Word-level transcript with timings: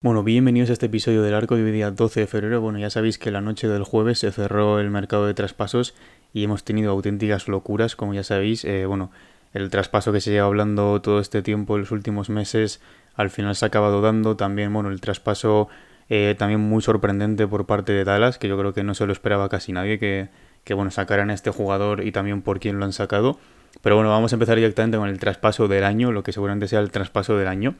Bueno, 0.00 0.22
bienvenidos 0.22 0.70
a 0.70 0.72
este 0.72 0.86
episodio 0.86 1.22
del 1.22 1.34
arco 1.34 1.56
de 1.56 1.70
día 1.70 1.90
12 1.90 2.20
de 2.20 2.26
febrero. 2.26 2.60
Bueno, 2.60 2.78
ya 2.78 2.88
sabéis 2.88 3.18
que 3.18 3.30
la 3.30 3.40
noche 3.40 3.68
del 3.68 3.82
jueves 3.84 4.20
se 4.20 4.30
cerró 4.32 4.80
el 4.80 4.90
mercado 4.90 5.26
de 5.26 5.34
traspasos 5.34 5.94
y 6.32 6.44
hemos 6.44 6.64
tenido 6.64 6.92
auténticas 6.92 7.46
locuras, 7.48 7.94
como 7.94 8.14
ya 8.14 8.22
sabéis. 8.22 8.64
Eh, 8.64 8.86
bueno, 8.86 9.10
el 9.52 9.70
traspaso 9.70 10.12
que 10.12 10.20
se 10.20 10.30
lleva 10.30 10.46
hablando 10.46 11.00
todo 11.00 11.20
este 11.20 11.42
tiempo, 11.42 11.76
en 11.76 11.82
los 11.82 11.90
últimos 11.90 12.30
meses, 12.30 12.80
al 13.14 13.30
final 13.30 13.56
se 13.56 13.64
ha 13.64 13.68
acabado 13.68 14.00
dando. 14.00 14.36
También, 14.36 14.72
bueno, 14.72 14.90
el 14.90 15.00
traspaso 15.00 15.68
eh, 16.08 16.34
también 16.38 16.60
muy 16.60 16.82
sorprendente 16.82 17.46
por 17.46 17.66
parte 17.66 17.92
de 17.92 18.04
Dallas, 18.04 18.38
que 18.38 18.48
yo 18.48 18.58
creo 18.58 18.72
que 18.72 18.84
no 18.84 18.94
se 18.94 19.06
lo 19.06 19.12
esperaba 19.12 19.48
casi 19.48 19.72
nadie, 19.72 19.98
que, 19.98 20.28
que 20.64 20.74
bueno, 20.74 20.90
sacaran 20.90 21.30
a 21.30 21.34
este 21.34 21.50
jugador 21.50 22.04
y 22.04 22.12
también 22.12 22.42
por 22.42 22.60
quién 22.60 22.78
lo 22.78 22.84
han 22.84 22.92
sacado. 22.92 23.38
Pero 23.82 23.96
bueno, 23.96 24.10
vamos 24.10 24.32
a 24.32 24.36
empezar 24.36 24.56
directamente 24.56 24.96
con 24.96 25.08
el 25.08 25.18
traspaso 25.18 25.68
del 25.68 25.84
año, 25.84 26.12
lo 26.12 26.22
que 26.22 26.32
seguramente 26.32 26.68
sea 26.68 26.80
el 26.80 26.90
traspaso 26.90 27.36
del 27.36 27.48
año. 27.48 27.74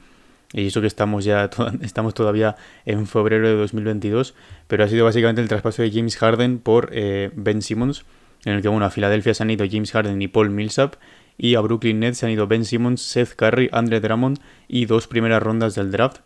Y 0.53 0.67
eso 0.69 0.81
que 0.81 0.87
estamos 0.87 1.25
ya 1.25 1.51
estamos 1.83 2.15
todavía 2.15 2.57
en 2.85 3.07
febrero 3.07 3.49
de 3.49 3.55
2022, 3.55 4.35
pero 4.67 4.85
ha 4.85 4.89
sido 4.89 5.05
básicamente 5.05 5.43
el 5.43 5.49
traspaso 5.49 5.83
de 5.83 5.91
James 5.91 6.17
Harden 6.17 6.59
por 6.59 6.91
eh, 6.93 7.31
Ben 7.35 7.63
Simmons, 7.63 8.05
en 8.45 8.55
el 8.55 8.63
que 8.63 8.69
bueno, 8.69 8.87
a 8.87 8.91
Filadelfia 8.91 9.35
se 9.35 9.43
han 9.43 9.51
ido 9.51 9.67
James 9.71 9.93
Harden 9.93 10.21
y 10.23 10.29
Paul 10.29 10.51
Millsap, 10.51 10.95
y 11.39 11.55
a 11.55 11.61
Brooklyn 11.61 12.01
Nets 12.01 12.19
se 12.19 12.27
han 12.27 12.33
ido 12.33 12.47
Ben 12.47 12.65
Simmons, 12.65 13.01
Seth 13.01 13.35
Curry, 13.35 13.71
Andre 13.73 14.01
Drummond 14.01 14.41
y 14.67 14.85
dos 14.87 15.07
primeras 15.07 15.43
rondas 15.43 15.75
del 15.75 15.91
draft. 15.91 16.19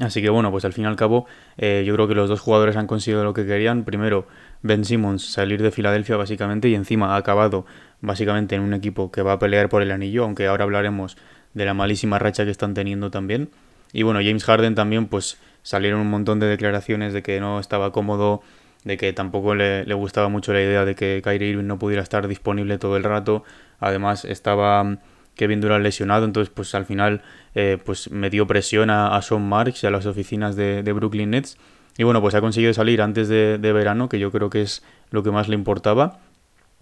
Así 0.00 0.20
que 0.20 0.28
bueno, 0.28 0.50
pues 0.50 0.64
al 0.66 0.74
fin 0.74 0.84
y 0.84 0.86
al 0.86 0.96
cabo 0.96 1.26
eh, 1.56 1.82
yo 1.86 1.94
creo 1.94 2.06
que 2.06 2.14
los 2.14 2.28
dos 2.28 2.40
jugadores 2.40 2.76
han 2.76 2.86
conseguido 2.86 3.24
lo 3.24 3.32
que 3.32 3.46
querían. 3.46 3.84
Primero, 3.84 4.26
Ben 4.62 4.84
Simmons 4.84 5.24
salir 5.24 5.62
de 5.62 5.70
Filadelfia 5.70 6.16
básicamente 6.16 6.68
y 6.68 6.74
encima 6.74 7.14
ha 7.14 7.16
acabado 7.16 7.64
básicamente 8.02 8.54
en 8.54 8.60
un 8.60 8.74
equipo 8.74 9.10
que 9.10 9.22
va 9.22 9.32
a 9.32 9.38
pelear 9.38 9.70
por 9.70 9.82
el 9.82 9.90
anillo, 9.90 10.24
aunque 10.24 10.46
ahora 10.46 10.64
hablaremos 10.64 11.16
de 11.54 11.64
la 11.64 11.72
malísima 11.72 12.18
racha 12.18 12.44
que 12.44 12.50
están 12.50 12.74
teniendo 12.74 13.10
también. 13.10 13.48
Y 13.92 14.02
bueno, 14.02 14.20
James 14.22 14.44
Harden 14.44 14.74
también, 14.74 15.06
pues 15.06 15.38
salieron 15.62 16.00
un 16.00 16.10
montón 16.10 16.38
de 16.38 16.46
declaraciones 16.46 17.12
de 17.14 17.22
que 17.22 17.40
no 17.40 17.58
estaba 17.58 17.92
cómodo, 17.92 18.42
de 18.84 18.96
que 18.96 19.12
tampoco 19.12 19.54
le, 19.54 19.82
gustaba 19.94 20.28
mucho 20.28 20.52
la 20.52 20.60
idea 20.60 20.84
de 20.84 20.94
que 20.94 21.20
Kyrie 21.24 21.48
Irving 21.48 21.66
no 21.66 21.78
pudiera 21.78 22.02
estar 22.02 22.28
disponible 22.28 22.78
todo 22.78 22.96
el 22.96 23.04
rato. 23.04 23.42
Además, 23.80 24.24
estaba 24.24 24.98
Kevin 25.34 25.60
Durant 25.60 25.82
lesionado, 25.82 26.24
entonces 26.24 26.52
pues 26.54 26.74
al 26.74 26.86
final 26.86 27.22
eh, 27.54 27.78
pues 27.84 28.10
metió 28.10 28.46
presión 28.46 28.90
a, 28.90 29.16
a, 29.16 29.22
Sean 29.22 29.48
Marks 29.48 29.84
y 29.84 29.86
a 29.86 29.90
las 29.90 30.06
oficinas 30.06 30.56
de, 30.56 30.82
Brooklyn 30.92 31.30
Nets. 31.30 31.58
Y 31.98 32.04
bueno, 32.04 32.20
pues 32.20 32.34
ha 32.34 32.40
conseguido 32.40 32.74
salir 32.74 33.00
antes 33.00 33.28
de, 33.28 33.58
de 33.58 33.72
verano, 33.72 34.08
que 34.08 34.18
yo 34.18 34.30
creo 34.30 34.50
que 34.50 34.62
es 34.62 34.82
lo 35.10 35.22
que 35.22 35.30
más 35.30 35.48
le 35.48 35.54
importaba. 35.54 36.18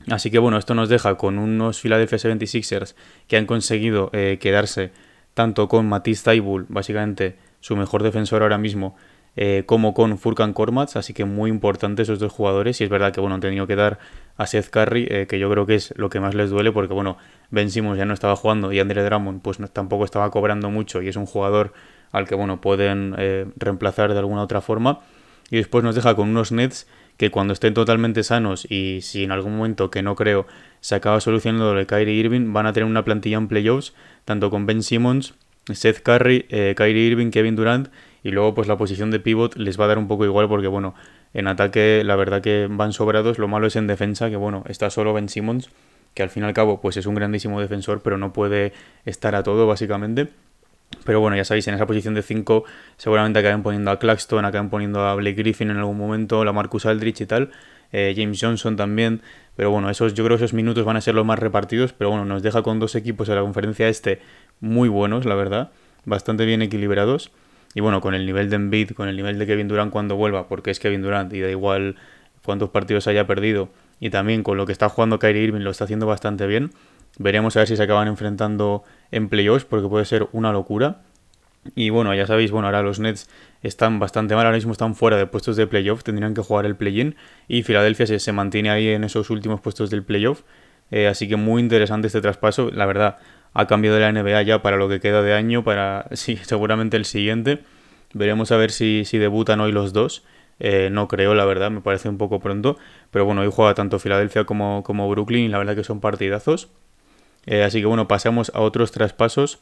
Así 0.09 0.31
que 0.31 0.39
bueno, 0.39 0.59
esto 0.59 0.75
nos 0.75 0.89
deja 0.89 1.17
con 1.17 1.39
unos 1.39 1.81
Philadelphia 1.81 2.19
76ers 2.19 2.95
que 3.27 3.36
han 3.36 3.47
conseguido 3.47 4.11
eh, 4.12 4.39
quedarse 4.41 4.92
tanto 5.34 5.69
con 5.69 5.89
Matisse 5.89 6.25
Taibul, 6.25 6.67
básicamente 6.69 7.36
su 7.61 7.77
mejor 7.77 8.03
defensor 8.03 8.42
ahora 8.42 8.58
mismo, 8.58 8.97
eh, 9.37 9.65
como 9.67 9.95
con 9.95 10.19
Furkan 10.19 10.53
Kormaz, 10.53 10.97
así 10.97 11.13
que 11.13 11.25
muy 11.25 11.51
importantes 11.51 12.09
esos 12.09 12.19
dos 12.19 12.33
jugadores. 12.33 12.81
Y 12.81 12.85
es 12.85 12.91
verdad 12.91 13.13
que 13.13 13.21
bueno, 13.21 13.35
han 13.35 13.41
tenido 13.41 13.67
que 13.67 13.77
dar 13.77 13.99
a 14.37 14.47
Seth 14.47 14.71
Curry, 14.71 15.07
eh, 15.11 15.27
que 15.29 15.39
yo 15.39 15.51
creo 15.51 15.67
que 15.67 15.75
es 15.75 15.93
lo 15.97 16.11
que 16.11 16.21
más 16.21 16.35
les 16.35 16.51
duele, 16.51 16.73
porque 16.73 16.95
bueno, 16.95 17.17
Ben 17.51 17.71
Simmons 17.71 17.99
ya 17.99 18.05
no 18.05 18.15
estaba 18.15 18.37
jugando 18.37 18.73
y 18.73 18.81
Andre 18.81 19.03
Drummond 19.05 19.43
pues 19.43 19.59
tampoco 19.73 20.05
estaba 20.05 20.31
cobrando 20.31 20.71
mucho 20.71 21.03
y 21.03 21.09
es 21.09 21.17
un 21.17 21.27
jugador 21.27 21.73
al 22.13 22.29
que 22.29 22.35
bueno, 22.35 22.61
pueden 22.61 23.15
reemplazar 23.57 24.13
de 24.13 24.19
alguna 24.19 24.42
otra 24.42 24.61
forma. 24.61 25.01
Y 25.51 25.57
después 25.57 25.85
nos 25.85 25.95
deja 25.95 26.14
con 26.14 26.29
unos 26.29 26.53
Nets 26.53 26.87
que 27.17 27.31
cuando 27.31 27.53
estén 27.53 27.75
totalmente 27.75 28.23
sanos 28.23 28.67
y 28.70 29.01
si 29.03 29.25
en 29.25 29.33
algún 29.33 29.57
momento 29.57 29.91
que 29.91 30.03
no 30.03 30.17
creo 30.17 30.47
se 30.81 30.95
acaba 30.95 31.20
solucionando 31.20 31.75
lo 31.75 31.87
Kyrie 31.87 32.14
Irving, 32.14 32.53
van 32.53 32.67
a 32.67 32.73
tener 32.73 32.89
una 32.89 33.05
plantilla 33.05 33.39
en 33.39 33.48
playoffs, 33.48 33.95
tanto 34.25 34.51
con 34.51 34.67
Ben 34.67 34.83
Simmons, 34.83 35.35
Seth 35.73 36.03
Curry, 36.03 36.47
eh, 36.51 36.75
Kyrie 36.77 37.07
Irving, 37.07 37.31
Kevin 37.31 37.57
Durant 37.57 37.89
y 38.24 38.33
luego 38.33 38.55
pues 38.55 38.67
la 38.67 38.77
posición 38.77 39.12
de 39.12 39.20
pivot 39.20 39.55
les 39.55 39.79
va 39.79 39.85
a 39.85 39.89
dar 39.89 39.98
un 39.98 40.08
poco 40.08 40.24
igual 40.24 40.48
porque 40.48 40.67
bueno, 40.67 40.95
en 41.35 41.46
ataque 41.46 42.02
la 42.05 42.17
verdad 42.17 42.42
que 42.42 42.67
van 42.68 42.92
sobrados, 42.92 43.39
lo 43.39 43.46
malo 43.46 43.68
es 43.68 43.77
en 43.77 43.86
defensa 43.86 44.30
que 44.30 44.36
bueno, 44.36 44.64
está 44.67 44.90
solo 44.90 45.12
Ben 45.12 45.29
Simmons, 45.29 45.70
que 46.14 46.24
al 46.24 46.30
fin 46.30 46.42
y 46.42 46.46
al 46.46 46.55
cabo 46.55 46.80
pues 46.80 46.96
es 46.96 47.07
un 47.07 47.14
grandísimo 47.14 47.61
defensor 47.61 48.01
pero 48.02 48.18
no 48.18 48.33
puede 48.33 48.73
estar 49.05 49.36
a 49.36 49.45
todo 49.45 49.68
básicamente. 49.68 50.30
Pero 51.05 51.20
bueno, 51.20 51.36
ya 51.36 51.45
sabéis, 51.45 51.67
en 51.67 51.74
esa 51.74 51.86
posición 51.86 52.14
de 52.14 52.23
5 52.23 52.64
seguramente 52.96 53.39
acaben 53.40 53.63
poniendo 53.63 53.90
a 53.90 53.98
Claxton, 53.98 54.45
acaben 54.45 54.70
poniendo 54.70 55.01
a 55.01 55.14
Blake 55.14 55.34
Griffin 55.34 55.70
en 55.70 55.79
algún 55.79 55.98
momento, 55.98 56.45
la 56.45 56.52
Marcus 56.52 56.86
Aldrich 56.86 57.20
y 57.20 57.27
tal, 57.27 57.51
eh, 57.92 58.14
James 58.17 58.39
Johnson 58.40 58.77
también. 58.77 59.20
Pero 59.57 59.70
bueno, 59.70 59.90
esos, 59.90 60.14
yo 60.14 60.24
creo 60.24 60.39
que 60.39 60.45
esos 60.45 60.55
minutos 60.55 60.84
van 60.84 60.96
a 60.96 61.01
ser 61.01 61.14
los 61.14 61.27
más 61.27 61.39
repartidos. 61.39 61.92
Pero 61.92 62.11
bueno, 62.11 62.24
nos 62.24 62.42
deja 62.42 62.63
con 62.63 62.79
dos 62.79 62.95
equipos 62.95 63.29
en 63.29 63.34
la 63.34 63.40
conferencia 63.40 63.89
este 63.89 64.20
muy 64.61 64.89
buenos, 64.89 65.24
la 65.24 65.34
verdad, 65.34 65.73
bastante 66.05 66.45
bien 66.45 66.63
equilibrados. 66.63 67.33
Y 67.74 67.80
bueno, 67.80 68.01
con 68.01 68.14
el 68.14 68.24
nivel 68.24 68.51
de 68.51 68.57
Embiid, 68.57 68.92
con 68.92 69.08
el 69.08 69.17
nivel 69.17 69.39
de 69.39 69.46
Kevin 69.46 69.68
Durant 69.68 69.92
cuando 69.92 70.17
vuelva, 70.17 70.48
porque 70.48 70.70
es 70.70 70.79
Kevin 70.79 71.02
Durant 71.02 71.33
y 71.33 71.40
da 71.40 71.51
igual 71.51 71.96
cuántos 72.45 72.70
partidos 72.70 73.07
haya 73.08 73.27
perdido. 73.27 73.68
Y 74.01 74.11
también 74.11 74.42
con 74.42 74.57
lo 74.57 74.67
que 74.67 74.73
está 74.73 74.89
jugando 74.89 75.18
Kyrie 75.18 75.42
Irving 75.42 75.61
lo 75.61 75.70
está 75.70 75.84
haciendo 75.84 76.07
bastante 76.07 76.46
bien. 76.46 76.70
Veremos 77.18 77.57
a 77.57 77.61
ver 77.61 77.68
si 77.68 77.77
se 77.77 77.83
acaban 77.83 78.08
enfrentando 78.08 78.84
en 79.11 79.29
playoffs 79.29 79.64
porque 79.64 79.89
puede 79.89 80.05
ser 80.05 80.29
una 80.33 80.52
locura. 80.52 81.02
Y 81.74 81.90
bueno, 81.90 82.14
ya 82.14 82.27
sabéis, 82.27 82.51
bueno, 82.51 82.67
ahora 82.68 82.83
los 82.83 83.01
Nets 83.01 83.29
están 83.63 83.98
bastante 83.98 84.34
mal, 84.34 84.45
ahora 84.45 84.57
mismo 84.57 84.73
están 84.73 84.95
fuera 84.95 85.17
de 85.17 85.27
puestos 85.27 85.57
de 85.57 85.67
playoff, 85.67 86.05
tendrían 86.05 86.34
que 86.34 86.42
jugar 86.42 86.67
el 86.67 86.77
play-in 86.77 87.17
y 87.48 87.63
Filadelfia 87.63 88.07
se, 88.07 88.33
mantiene 88.33 88.70
ahí 88.70 88.89
en 88.89 89.05
esos 89.05 89.30
últimos 89.30 89.61
puestos 89.61 89.89
del 89.90 90.02
playoff. 90.02 90.42
Eh, 90.90 91.07
así 91.07 91.27
que 91.27 91.36
muy 91.36 91.63
interesante 91.63 92.08
este 92.08 92.20
traspaso, 92.20 92.70
la 92.70 92.84
verdad, 92.84 93.17
ha 93.55 93.67
cambiado 93.67 93.98
la 93.98 94.13
NBA 94.13 94.42
ya 94.42 94.63
para 94.63 94.77
lo 94.77 94.89
que 94.89 95.01
queda 95.01 95.23
de 95.23 95.33
año, 95.33 95.63
para 95.65 96.07
seguramente 96.13 96.97
el 96.97 97.05
siguiente. 97.05 97.61
Veremos 98.13 98.53
a 98.53 98.57
ver 98.57 98.70
si, 98.70 99.05
si 99.05 99.19
debutan 99.19 99.61
hoy 99.61 99.73
los 99.73 99.92
dos. 99.92 100.25
Eh, 100.61 100.89
no 100.91 101.09
creo, 101.09 101.35
la 101.35 101.45
verdad, 101.45 101.70
me 101.70 101.81
parece 101.81 102.09
un 102.09 102.19
poco 102.19 102.41
pronto. 102.41 102.77
Pero 103.11 103.25
bueno, 103.25 103.43
hoy 103.43 103.51
juega 103.53 103.75
tanto 103.75 103.98
Filadelfia 103.98 104.45
como, 104.45 104.83
como 104.83 105.09
Brooklyn 105.09 105.45
y 105.45 105.48
la 105.48 105.59
verdad 105.59 105.77
que 105.77 105.85
son 105.85 106.01
partidazos. 106.01 106.69
Eh, 107.47 107.63
así 107.63 107.81
que 107.81 107.87
bueno, 107.87 108.09
pasamos 108.09 108.51
a 108.55 108.61
otros 108.61 108.91
traspasos. 108.93 109.61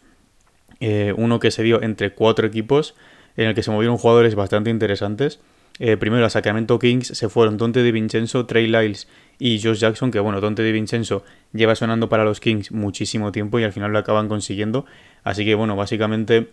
Eh, 0.80 1.14
uno 1.16 1.38
que 1.38 1.50
se 1.50 1.62
dio 1.62 1.82
entre 1.82 2.12
cuatro 2.12 2.46
equipos, 2.46 2.94
en 3.36 3.48
el 3.48 3.54
que 3.54 3.62
se 3.62 3.70
movieron 3.70 3.98
jugadores 3.98 4.34
bastante 4.34 4.70
interesantes. 4.70 5.40
Primero 5.98 6.24
a 6.26 6.30
Sacramento 6.30 6.78
Kings 6.78 7.08
se 7.08 7.28
fueron 7.28 7.56
Dante 7.56 7.82
de 7.82 7.90
Vincenzo, 7.90 8.46
Trey 8.46 8.68
Lyles 8.68 9.08
y 9.38 9.60
Josh 9.60 9.78
Jackson, 9.78 10.10
que 10.10 10.20
bueno, 10.20 10.40
Dante 10.40 10.62
de 10.62 10.72
Vincenzo 10.72 11.24
lleva 11.52 11.74
sonando 11.74 12.08
para 12.08 12.24
los 12.24 12.40
Kings 12.40 12.72
muchísimo 12.72 13.32
tiempo 13.32 13.58
y 13.58 13.64
al 13.64 13.72
final 13.72 13.92
lo 13.92 13.98
acaban 13.98 14.28
consiguiendo. 14.28 14.86
Así 15.24 15.44
que 15.44 15.54
bueno, 15.54 15.76
básicamente 15.76 16.48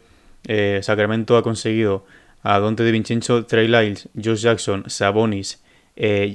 Sacramento 0.82 1.38
ha 1.38 1.44
conseguido 1.44 2.06
a 2.44 2.60
Dante 2.60 2.84
de 2.84 2.92
Vincenzo, 2.92 3.46
Trey 3.46 3.68
Lyles, 3.68 4.10
Josh 4.16 4.42
Jackson, 4.42 4.86
Sabonis, 4.88 5.62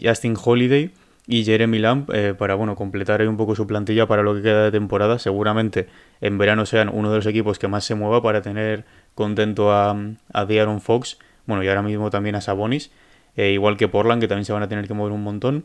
Justin 0.02 0.36
Holiday 0.42 0.92
y 1.26 1.44
Jeremy 1.44 1.78
Lamb 1.78 2.10
eh, 2.12 2.34
para 2.36 2.54
bueno 2.54 2.76
completar 2.76 3.26
un 3.26 3.36
poco 3.36 3.54
su 3.54 3.66
plantilla 3.66 4.06
para 4.06 4.22
lo 4.22 4.34
que 4.34 4.42
queda 4.42 4.64
de 4.64 4.70
temporada. 4.70 5.18
Seguramente 5.18 5.88
en 6.20 6.38
verano 6.38 6.66
sean 6.66 6.90
uno 6.92 7.10
de 7.10 7.16
los 7.16 7.26
equipos 7.26 7.58
que 7.58 7.68
más 7.68 7.84
se 7.84 7.94
mueva 7.94 8.22
para 8.22 8.42
tener 8.42 8.84
contento 9.14 9.72
a, 9.72 9.96
a 10.32 10.44
De'Aaron 10.44 10.80
Fox, 10.80 11.18
bueno 11.46 11.62
y 11.62 11.68
ahora 11.68 11.82
mismo 11.82 12.10
también 12.10 12.34
a 12.34 12.40
Sabonis, 12.40 12.90
eh, 13.36 13.52
igual 13.52 13.76
que 13.76 13.88
Portland 13.88 14.20
que 14.20 14.28
también 14.28 14.44
se 14.44 14.52
van 14.52 14.62
a 14.62 14.68
tener 14.68 14.86
que 14.86 14.94
mover 14.94 15.12
un 15.12 15.22
montón. 15.22 15.64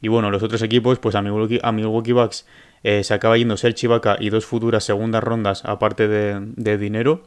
Y 0.00 0.08
bueno, 0.08 0.30
los 0.30 0.42
otros 0.42 0.62
equipos, 0.62 0.98
pues 0.98 1.14
a 1.14 1.22
Milwaukee, 1.22 1.60
a 1.62 1.72
Milwaukee 1.72 2.12
Bucks 2.12 2.46
eh, 2.82 3.04
se 3.04 3.14
acaba 3.14 3.38
yendo 3.38 3.56
Serge 3.56 3.86
Ibaka 3.86 4.16
y 4.20 4.30
dos 4.30 4.44
futuras 4.44 4.84
segundas 4.84 5.24
rondas 5.24 5.64
aparte 5.64 6.08
de, 6.08 6.38
de 6.40 6.78
dinero. 6.78 7.22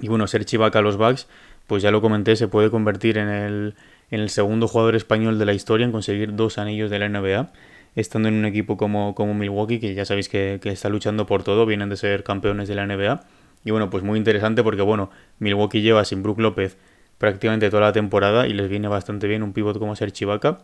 Y 0.00 0.08
bueno, 0.08 0.26
Serge 0.26 0.56
Ibaka 0.56 0.78
a 0.78 0.82
los 0.82 0.96
Bucks, 0.96 1.26
pues 1.66 1.82
ya 1.82 1.90
lo 1.90 2.00
comenté, 2.00 2.36
se 2.36 2.48
puede 2.48 2.70
convertir 2.70 3.18
en 3.18 3.28
el 3.28 3.74
en 4.10 4.20
el 4.20 4.30
segundo 4.30 4.68
jugador 4.68 4.94
español 4.94 5.38
de 5.38 5.44
la 5.44 5.52
historia 5.52 5.84
en 5.84 5.92
conseguir 5.92 6.34
dos 6.34 6.58
anillos 6.58 6.90
de 6.90 6.98
la 6.98 7.08
NBA, 7.08 7.52
estando 7.94 8.28
en 8.28 8.34
un 8.34 8.46
equipo 8.46 8.76
como, 8.76 9.14
como 9.14 9.34
Milwaukee, 9.34 9.80
que 9.80 9.94
ya 9.94 10.04
sabéis 10.04 10.28
que, 10.28 10.60
está 10.64 10.88
luchando 10.88 11.26
por 11.26 11.42
todo, 11.42 11.66
vienen 11.66 11.88
de 11.88 11.96
ser 11.96 12.24
campeones 12.24 12.68
de 12.68 12.74
la 12.74 12.86
NBA. 12.86 13.22
Y 13.64 13.70
bueno, 13.70 13.90
pues 13.90 14.02
muy 14.02 14.18
interesante 14.18 14.62
porque 14.62 14.82
bueno, 14.82 15.10
Milwaukee 15.40 15.82
lleva 15.82 16.04
sin 16.04 16.22
Brook 16.22 16.38
López 16.40 16.76
prácticamente 17.18 17.68
toda 17.70 17.82
la 17.82 17.92
temporada 17.92 18.46
y 18.46 18.52
les 18.52 18.68
viene 18.68 18.88
bastante 18.88 19.26
bien 19.26 19.42
un 19.42 19.52
pivot 19.52 19.78
como 19.78 19.96
ser 19.96 20.12
Chivaka. 20.12 20.60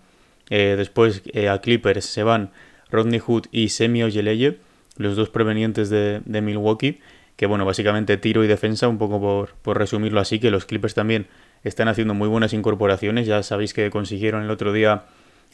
Eh, 0.51 0.75
después 0.77 1.23
eh, 1.33 1.49
a 1.49 1.61
Clippers 1.61 2.05
se 2.05 2.23
van 2.23 2.51
Rodney 2.91 3.19
Hood 3.19 3.47
y 3.51 3.71
Semi 3.71 4.03
Ojeleye, 4.03 4.59
los 4.97 5.17
dos 5.17 5.31
provenientes 5.31 5.91
de, 5.91 6.21
Milwaukee, 6.27 7.01
que 7.37 7.47
bueno, 7.47 7.65
básicamente 7.65 8.17
tiro 8.17 8.45
y 8.45 8.47
defensa, 8.47 8.89
un 8.89 8.99
poco 8.99 9.21
por, 9.21 9.55
por 9.63 9.79
resumirlo 9.79 10.21
así, 10.21 10.39
que 10.39 10.51
los 10.51 10.67
Clippers 10.67 10.95
también 10.95 11.27
están 11.65 11.89
haciendo 11.89 12.15
muy 12.15 12.29
buenas 12.29 12.53
incorporaciones. 12.53 13.27
Ya 13.27 13.43
sabéis 13.43 13.75
que 13.75 13.91
consiguieron 13.91 14.43
el 14.43 14.51
otro 14.51 14.73
día 14.73 15.05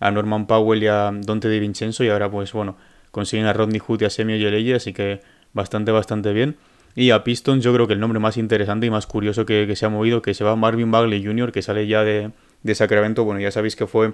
a 0.01 0.11
Norman 0.11 0.47
Powell 0.47 0.83
y 0.83 0.89
a 0.89 1.11
Dante 1.13 1.49
Di 1.49 1.61
Vincenzo 1.61 2.05
y 2.05 2.09
ahora 2.09 2.31
pues 2.31 2.53
bueno, 2.53 2.77
consiguen 3.11 3.47
a 3.47 3.53
Rodney 3.53 3.79
Hood 3.79 4.03
y 4.03 4.05
a 4.07 4.11
Semio 4.11 4.37
Yeleye, 4.37 4.75
así 4.75 4.93
que 4.93 5.21
bastante, 5.53 5.93
bastante 5.93 6.33
bien. 6.33 6.57
Y 6.97 7.11
a 7.11 7.23
Pistons 7.23 7.63
yo 7.63 7.73
creo 7.73 7.87
que 7.87 7.93
el 7.93 8.01
nombre 8.01 8.19
más 8.19 8.37
interesante 8.37 8.87
y 8.87 8.91
más 8.91 9.07
curioso 9.07 9.47
que, 9.47 9.75
se 9.77 9.87
ha 9.87 9.89
movido, 9.89 10.23
que 10.23 10.35
se 10.35 10.43
va 10.43 10.57
Marvin 10.57 10.91
Bagley 10.91 11.25
Jr., 11.25 11.53
que 11.53 11.63
sale 11.63 11.87
ya 11.87 12.03
de, 12.03 12.33
de 12.63 12.75
Sacramento, 12.75 13.25
bueno, 13.25 13.41
ya 13.41 13.53
sabéis 13.53 13.77
que 13.77 13.87
fue 13.87 14.13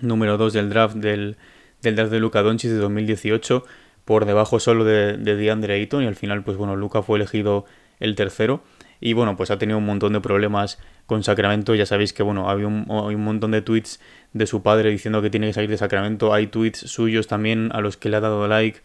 número 0.00 0.36
2 0.36 0.52
del 0.52 0.70
draft 0.70 0.96
del, 0.96 1.36
del 1.82 1.96
draft 1.96 2.12
de 2.12 2.20
Luca 2.20 2.42
Doncic 2.42 2.70
de 2.70 2.78
2018, 2.78 3.64
por 4.04 4.24
debajo 4.24 4.60
solo 4.60 4.84
de, 4.84 5.16
de 5.16 5.36
DeAndre 5.36 5.74
Ayton, 5.74 6.04
y 6.04 6.06
al 6.06 6.14
final, 6.14 6.42
pues 6.42 6.56
bueno, 6.56 6.76
Luca 6.76 7.02
fue 7.02 7.18
elegido 7.18 7.64
el 8.00 8.14
tercero. 8.14 8.62
Y 9.00 9.12
bueno, 9.12 9.36
pues 9.36 9.50
ha 9.50 9.58
tenido 9.58 9.78
un 9.78 9.84
montón 9.84 10.12
de 10.14 10.20
problemas 10.20 10.78
con 11.06 11.22
Sacramento. 11.22 11.74
Ya 11.74 11.86
sabéis 11.86 12.12
que 12.12 12.22
bueno, 12.22 12.48
había 12.48 12.66
un, 12.66 12.86
hay 12.88 13.14
un 13.14 13.24
montón 13.24 13.50
de 13.50 13.62
tweets 13.62 14.00
de 14.32 14.46
su 14.46 14.62
padre 14.62 14.90
diciendo 14.90 15.22
que 15.22 15.30
tiene 15.30 15.48
que 15.48 15.52
salir 15.52 15.70
de 15.70 15.76
Sacramento. 15.76 16.32
Hay 16.32 16.46
tweets 16.46 16.78
suyos 16.78 17.26
también 17.26 17.70
a 17.72 17.80
los 17.80 17.96
que 17.96 18.08
le 18.08 18.16
ha 18.16 18.20
dado 18.20 18.46
like. 18.48 18.80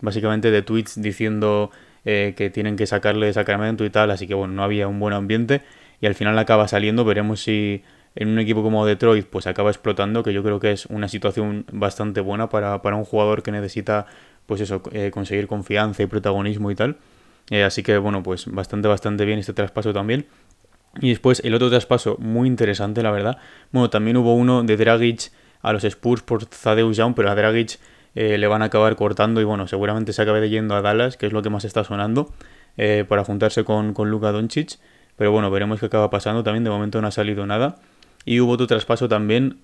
Básicamente 0.00 0.50
de 0.50 0.62
tweets 0.62 1.00
diciendo 1.00 1.70
eh, 2.04 2.34
que 2.36 2.48
tienen 2.48 2.76
que 2.76 2.86
sacarle 2.86 3.26
de 3.26 3.32
Sacramento 3.32 3.84
y 3.84 3.90
tal. 3.90 4.10
Así 4.10 4.26
que 4.26 4.34
bueno, 4.34 4.54
no 4.54 4.62
había 4.62 4.88
un 4.88 4.98
buen 4.98 5.14
ambiente. 5.14 5.62
Y 6.00 6.06
al 6.06 6.14
final 6.14 6.38
acaba 6.38 6.66
saliendo. 6.66 7.04
Veremos 7.04 7.42
si 7.42 7.82
en 8.14 8.28
un 8.28 8.38
equipo 8.38 8.62
como 8.62 8.84
Detroit 8.86 9.26
pues 9.26 9.46
acaba 9.46 9.70
explotando. 9.70 10.22
Que 10.22 10.32
yo 10.32 10.42
creo 10.42 10.60
que 10.60 10.72
es 10.72 10.86
una 10.86 11.08
situación 11.08 11.64
bastante 11.72 12.20
buena 12.20 12.48
para, 12.48 12.82
para 12.82 12.96
un 12.96 13.04
jugador 13.04 13.42
que 13.42 13.52
necesita 13.52 14.06
pues 14.46 14.60
eso, 14.60 14.82
eh, 14.90 15.12
conseguir 15.12 15.46
confianza 15.46 16.02
y 16.02 16.06
protagonismo 16.06 16.70
y 16.70 16.74
tal. 16.74 16.96
Eh, 17.50 17.62
así 17.62 17.82
que 17.82 17.98
bueno, 17.98 18.22
pues 18.22 18.46
bastante, 18.46 18.88
bastante 18.88 19.24
bien 19.24 19.38
este 19.38 19.52
traspaso 19.52 19.92
también. 19.92 20.26
Y 21.00 21.10
después 21.10 21.40
el 21.44 21.54
otro 21.54 21.70
traspaso 21.70 22.16
muy 22.18 22.48
interesante, 22.48 23.02
la 23.02 23.12
verdad. 23.12 23.38
Bueno, 23.70 23.90
también 23.90 24.16
hubo 24.16 24.34
uno 24.34 24.64
de 24.64 24.76
Dragic 24.76 25.30
a 25.62 25.72
los 25.72 25.84
Spurs 25.84 26.22
por 26.22 26.46
Zadeus 26.46 26.96
Young, 26.96 27.14
pero 27.14 27.30
a 27.30 27.36
Dragic 27.36 27.78
eh, 28.16 28.38
le 28.38 28.46
van 28.48 28.62
a 28.62 28.64
acabar 28.64 28.96
cortando 28.96 29.40
y 29.40 29.44
bueno, 29.44 29.68
seguramente 29.68 30.12
se 30.12 30.22
acabe 30.22 30.40
de 30.40 30.50
yendo 30.50 30.74
a 30.74 30.82
Dallas, 30.82 31.16
que 31.16 31.26
es 31.26 31.32
lo 31.32 31.42
que 31.42 31.50
más 31.50 31.64
está 31.64 31.84
sonando, 31.84 32.32
para 33.08 33.24
juntarse 33.24 33.62
con, 33.62 33.94
con 33.94 34.10
Luka 34.10 34.32
Doncic. 34.32 34.78
Pero 35.16 35.30
bueno, 35.30 35.50
veremos 35.50 35.78
qué 35.78 35.86
acaba 35.86 36.10
pasando. 36.10 36.42
También 36.42 36.64
de 36.64 36.70
momento 36.70 37.00
no 37.00 37.06
ha 37.06 37.10
salido 37.12 37.46
nada. 37.46 37.76
Y 38.24 38.40
hubo 38.40 38.52
otro 38.52 38.66
traspaso 38.66 39.08
también. 39.08 39.58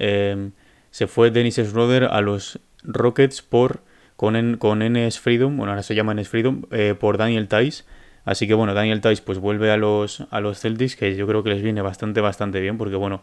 se 0.91 1.07
fue 1.07 1.31
Dennis 1.31 1.57
Schroeder 1.57 2.05
a 2.05 2.21
los 2.21 2.59
Rockets 2.83 3.43
por 3.43 3.81
con, 4.17 4.35
en, 4.35 4.57
con 4.57 4.81
NS 4.81 5.21
Freedom, 5.21 5.57
bueno, 5.57 5.73
ahora 5.73 5.83
se 5.83 5.95
llama 5.95 6.15
NS 6.15 6.29
Freedom, 6.29 6.63
eh, 6.71 6.95
por 6.99 7.19
Daniel 7.19 7.49
Tice. 7.49 7.85
Así 8.25 8.49
que 8.49 8.55
bueno, 8.55 8.75
Daniel 8.75 9.01
Tice 9.01 9.23
pues 9.23 9.39
vuelve 9.39 9.71
a 9.71 9.77
los, 9.77 10.27
a 10.31 10.41
los 10.41 10.59
Celtics, 10.59 10.97
que 10.97 11.15
yo 11.15 11.27
creo 11.27 11.45
que 11.45 11.51
les 11.51 11.63
viene 11.63 11.81
bastante, 11.83 12.21
bastante 12.21 12.61
bien, 12.61 12.77
porque 12.77 12.97
bueno, 12.97 13.23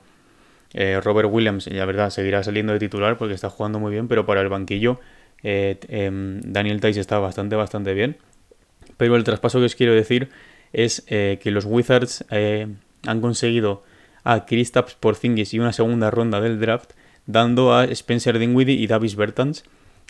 eh, 0.73 1.01
Robert 1.03 1.29
Williams, 1.31 1.67
la 1.67 1.85
verdad, 1.85 2.09
seguirá 2.09 2.41
saliendo 2.43 2.73
de 2.73 2.79
titular 2.79 3.17
porque 3.17 3.33
está 3.33 3.49
jugando 3.49 3.79
muy 3.79 3.91
bien, 3.91 4.07
pero 4.07 4.25
para 4.25 4.41
el 4.41 4.49
banquillo 4.49 4.99
eh, 5.43 5.77
em, 5.89 6.39
Daniel 6.41 6.79
Tice 6.79 7.01
está 7.01 7.19
bastante, 7.19 7.55
bastante 7.55 7.93
bien. 7.93 8.17
Pero 8.95 9.15
el 9.15 9.23
traspaso 9.23 9.59
que 9.59 9.65
os 9.65 9.75
quiero 9.75 9.93
decir 9.93 10.29
es 10.71 11.03
que 11.07 11.51
los 11.51 11.65
Wizards 11.65 12.25
han 12.29 13.21
conseguido 13.21 13.83
a 14.23 14.45
Kristaps 14.45 14.95
Porzingis 14.95 15.53
y 15.53 15.59
una 15.59 15.73
segunda 15.73 16.11
ronda 16.11 16.41
del 16.41 16.59
draft, 16.59 16.91
dando 17.25 17.73
a 17.73 17.85
Spencer 17.85 18.39
Dinwiddie 18.39 18.75
y 18.75 18.87
Davis 18.87 19.15
Bertans 19.15 19.63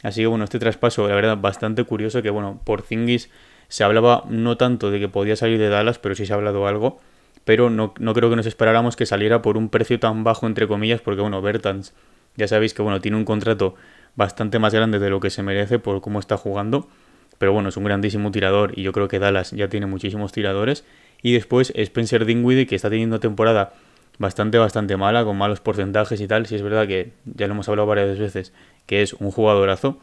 Así 0.04 0.21
que 0.21 0.27
bueno, 0.27 0.44
este 0.44 0.60
traspaso, 0.60 1.07
la 1.07 1.15
verdad, 1.15 1.38
bastante 1.38 1.86
curioso, 1.86 2.21
que 2.21 2.30
bueno, 2.30 2.62
por 2.65 2.81
Zingis 2.81 3.30
se 3.69 3.86
hablaba 3.86 4.25
no 4.30 4.57
tanto 4.57 4.92
de 4.92 5.00
que 5.00 5.07
podía 5.07 5.38
salir 5.38 5.57
de 5.57 5.69
Dallas, 5.69 5.98
pero 5.98 6.13
sí 6.13 6.25
se 6.25 6.33
ha 6.33 6.36
hablado 6.36 6.68
algo. 6.68 7.00
Pero 7.45 7.69
no, 7.69 7.94
no 7.98 8.13
creo 8.13 8.30
que 8.30 8.36
nos 8.36 8.45
esperáramos 8.45 8.95
que 8.95 9.06
saliera 9.06 9.42
por 9.42 9.57
un 9.57 9.69
precio 9.69 10.00
tan 10.00 10.24
bajo, 10.24 10.45
entre 10.45 10.68
comillas, 10.68 11.01
porque 11.01 11.21
bueno, 11.21 11.42
Bertans, 11.42 11.94
ya 12.36 12.48
sabéis 12.48 12.74
que 12.74 12.81
bueno, 12.81 13.00
tiene 13.00 13.18
un 13.18 13.25
contrato 13.25 13.75
bastante 14.15 14.60
más 14.60 14.74
grande 14.74 15.00
de 15.00 15.10
lo 15.10 15.19
que 15.19 15.30
se 15.30 15.42
merece 15.42 15.80
por 15.80 16.01
cómo 16.01 16.19
está 16.19 16.38
jugando. 16.38 16.89
Pero 17.38 17.54
bueno, 17.54 17.69
es 17.69 17.77
un 17.77 17.86
grandísimo 17.86 18.30
tirador 18.31 18.77
y 18.77 18.83
yo 18.83 18.92
creo 18.92 19.07
que 19.07 19.19
Dallas 19.19 19.51
ya 19.51 19.69
tiene 19.69 19.86
muchísimos 19.86 20.33
tiradores. 20.33 20.83
Y 21.21 21.33
después 21.33 21.71
Spencer 21.75 22.25
Dinwiddie, 22.25 22.68
que 22.68 22.75
está 22.75 22.89
teniendo 22.89 23.21
temporada 23.21 23.74
bastante, 24.18 24.57
bastante 24.57 24.98
mala, 24.98 25.24
con 25.24 25.38
malos 25.38 25.60
porcentajes 25.60 26.19
y 26.21 26.27
tal. 26.27 26.45
Si 26.45 26.56
es 26.56 26.62
verdad 26.62 26.88
que 26.88 27.12
ya 27.25 27.48
lo 27.48 27.54
hemos 27.54 27.69
hablado 27.69 27.88
varias 27.88 28.18
veces, 28.18 28.54
que 28.86 29.01
es 29.01 29.13
un 29.13 29.31
jugadorazo. 29.31 30.00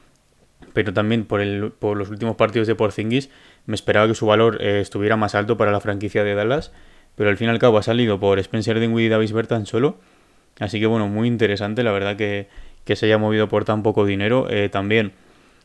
Pero 0.72 0.92
también 0.92 1.24
por, 1.24 1.40
el, 1.40 1.72
por 1.72 1.96
los 1.96 2.10
últimos 2.10 2.36
partidos 2.36 2.68
de 2.68 2.74
Porzingis 2.74 3.30
me 3.66 3.74
esperaba 3.74 4.06
que 4.06 4.14
su 4.14 4.26
valor 4.26 4.58
eh, 4.60 4.80
estuviera 4.80 5.16
más 5.16 5.34
alto 5.34 5.56
para 5.56 5.72
la 5.72 5.80
franquicia 5.80 6.22
de 6.22 6.34
Dallas. 6.34 6.72
Pero 7.16 7.30
al 7.30 7.36
fin 7.36 7.48
y 7.48 7.50
al 7.50 7.58
cabo 7.58 7.78
ha 7.78 7.82
salido 7.82 8.20
por 8.20 8.38
Spencer 8.38 8.78
Dinwiddie 8.78 9.06
y 9.06 9.08
Davis 9.10 9.32
Bertan 9.32 9.66
solo. 9.66 9.98
Así 10.58 10.78
que 10.78 10.86
bueno, 10.86 11.08
muy 11.08 11.28
interesante, 11.28 11.82
la 11.82 11.92
verdad 11.92 12.16
que, 12.16 12.48
que 12.84 12.96
se 12.96 13.06
haya 13.06 13.18
movido 13.18 13.48
por 13.48 13.64
tan 13.64 13.82
poco 13.82 14.04
dinero. 14.04 14.46
Eh, 14.50 14.68
también 14.68 15.12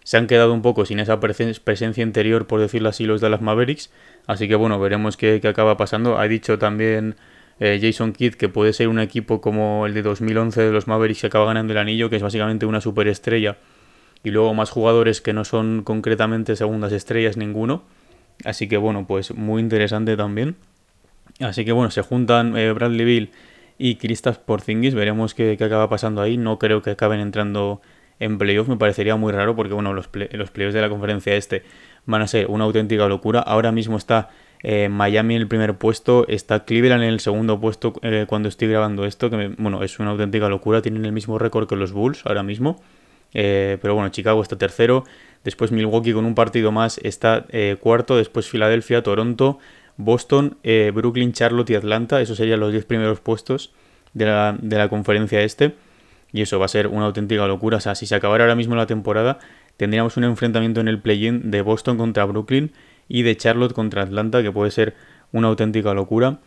se 0.04 0.18
han 0.18 0.28
quedado 0.28 0.54
un 0.54 0.62
poco 0.62 0.86
sin 0.86 1.00
esa 1.00 1.20
presencia 1.20 2.04
interior, 2.04 2.48
por 2.48 2.62
decirlo 2.62 2.90
así, 2.90 3.06
los 3.06 3.22
Dallas 3.22 3.42
Mavericks. 3.42 3.92
Así 4.28 4.48
que 4.48 4.56
bueno, 4.56 4.80
veremos 4.80 5.18
qué, 5.18 5.40
qué 5.42 5.48
acaba 5.48 5.78
pasando. 5.78 6.18
Ha 6.18 6.28
dicho 6.28 6.58
también 6.58 7.16
eh, 7.60 7.80
Jason 7.82 8.12
Kidd, 8.12 8.34
que 8.34 8.50
puede 8.50 8.74
ser 8.74 8.90
un 8.90 9.00
equipo 9.00 9.42
como 9.42 9.86
el 9.86 9.94
de 9.94 10.02
2011 10.02 10.62
de 10.62 10.72
los 10.72 10.88
Mavericks 10.88 11.22
que 11.22 11.28
acaba 11.28 11.46
ganando 11.46 11.74
el 11.74 11.80
anillo, 11.80 12.10
que 12.10 12.18
es 12.18 12.22
básicamente 12.22 12.66
una 12.66 12.82
superestrella, 12.82 13.58
y 14.24 14.32
luego 14.32 14.54
más 14.54 14.72
jugadores 14.72 15.22
que 15.22 15.34
no 15.34 15.46
son 15.46 15.84
concretamente 15.84 16.56
segundas 16.56 16.92
estrellas 16.92 17.38
ninguno. 17.38 17.84
Así 18.44 18.68
que 18.68 18.78
bueno, 18.78 19.06
pues 19.08 19.34
muy 19.34 19.62
interesante 19.62 20.18
también. 20.18 20.56
Así 21.40 21.64
que 21.64 21.72
bueno, 21.72 21.92
se 21.92 22.02
juntan 22.02 22.58
eh, 22.58 22.72
Bradley 22.74 23.06
Bill 23.06 23.32
y 23.78 23.96
Kristaps 23.96 24.40
Porzingis, 24.40 24.94
veremos 24.94 25.34
qué, 25.34 25.52
acaba 25.54 25.90
pasando 25.90 26.22
ahí. 26.22 26.38
No 26.38 26.60
creo 26.60 26.82
que 26.82 26.92
acaben 26.92 27.20
entrando 27.20 27.82
en 28.20 28.38
playoff, 28.38 28.68
me 28.68 28.78
parecería 28.78 29.16
muy 29.16 29.32
raro 29.32 29.56
porque 29.56 29.74
bueno, 29.74 29.94
los, 29.94 30.10
los 30.32 30.52
playoffs 30.52 30.74
de 30.74 30.82
la 30.82 30.90
conferencia 30.90 31.36
este 31.36 31.64
van 32.06 32.22
a 32.22 32.28
ser 32.28 32.48
una 32.48 32.64
auténtica 32.66 33.08
locura. 33.08 33.40
Ahora 33.40 33.72
mismo 33.72 33.98
está 33.98 34.30
eh, 34.68 34.90
Miami 34.90 35.36
en 35.36 35.42
el 35.42 35.48
primer 35.48 35.76
puesto, 35.78 36.26
está 36.28 36.66
Cleveland 36.66 37.04
en 37.04 37.10
el 37.10 37.20
segundo 37.20 37.60
puesto 37.60 37.94
eh, 38.02 38.26
cuando 38.28 38.50
estoy 38.50 38.68
grabando 38.68 39.06
esto, 39.06 39.30
que 39.30 39.54
bueno, 39.60 39.84
es 39.84 40.00
una 40.00 40.10
auténtica 40.10 40.50
locura, 40.50 40.82
tienen 40.82 41.06
el 41.06 41.12
mismo 41.12 41.38
récord 41.38 41.70
que 41.70 41.76
los 41.76 41.92
Bulls 41.92 42.26
ahora 42.26 42.42
mismo. 42.42 42.82
Eh, 43.36 43.78
pero 43.80 43.94
bueno, 43.94 44.10
Chicago 44.10 44.42
está 44.42 44.58
tercero, 44.58 45.04
después 45.44 45.72
Milwaukee 45.72 46.14
con 46.14 46.26
un 46.26 46.34
partido 46.34 46.72
más 46.72 47.00
está 47.04 47.46
cuarto, 47.80 48.18
después 48.18 48.50
Filadelfia, 48.50 49.04
Toronto, 49.04 49.60
Boston, 49.98 50.58
Brooklyn, 50.64 51.32
Charlotte 51.32 51.70
y 51.70 51.76
Atlanta, 51.76 52.20
esos 52.20 52.36
serían 52.36 52.60
los 52.60 52.72
10 52.72 52.86
primeros 52.86 53.20
puestos 53.20 53.72
de 54.16 54.26
la, 54.26 54.58
de 54.60 54.78
la 54.80 54.90
conferencia 54.90 55.44
este. 55.44 55.76
Y 56.34 56.42
eso 56.42 56.58
va 56.58 56.66
a 56.66 56.70
ser 56.70 56.88
una 56.88 57.06
auténtica 57.06 57.46
locura. 57.46 57.78
O 57.78 57.80
sea, 57.82 57.94
si 57.94 58.08
se 58.08 58.16
acabara 58.16 58.46
ahora 58.46 58.56
mismo 58.56 58.76
la 58.76 58.88
temporada, 58.88 59.38
tendríamos 59.78 60.18
un 60.18 60.24
enfrentamiento 60.24 60.82
en 60.82 60.88
el 60.88 61.00
play-in 61.00 61.52
de 61.52 61.62
Boston 61.62 61.98
contra 61.98 62.26
Brooklyn 62.26 62.72
y 63.08 63.24
de 63.24 63.36
Charlotte 63.38 63.74
contra 63.74 64.04
Atlanta, 64.04 64.42
que 64.42 64.52
puede 64.52 64.72
ser 64.72 64.96
una 65.32 65.48
auténtica 65.48 65.94
locura. 65.94 66.40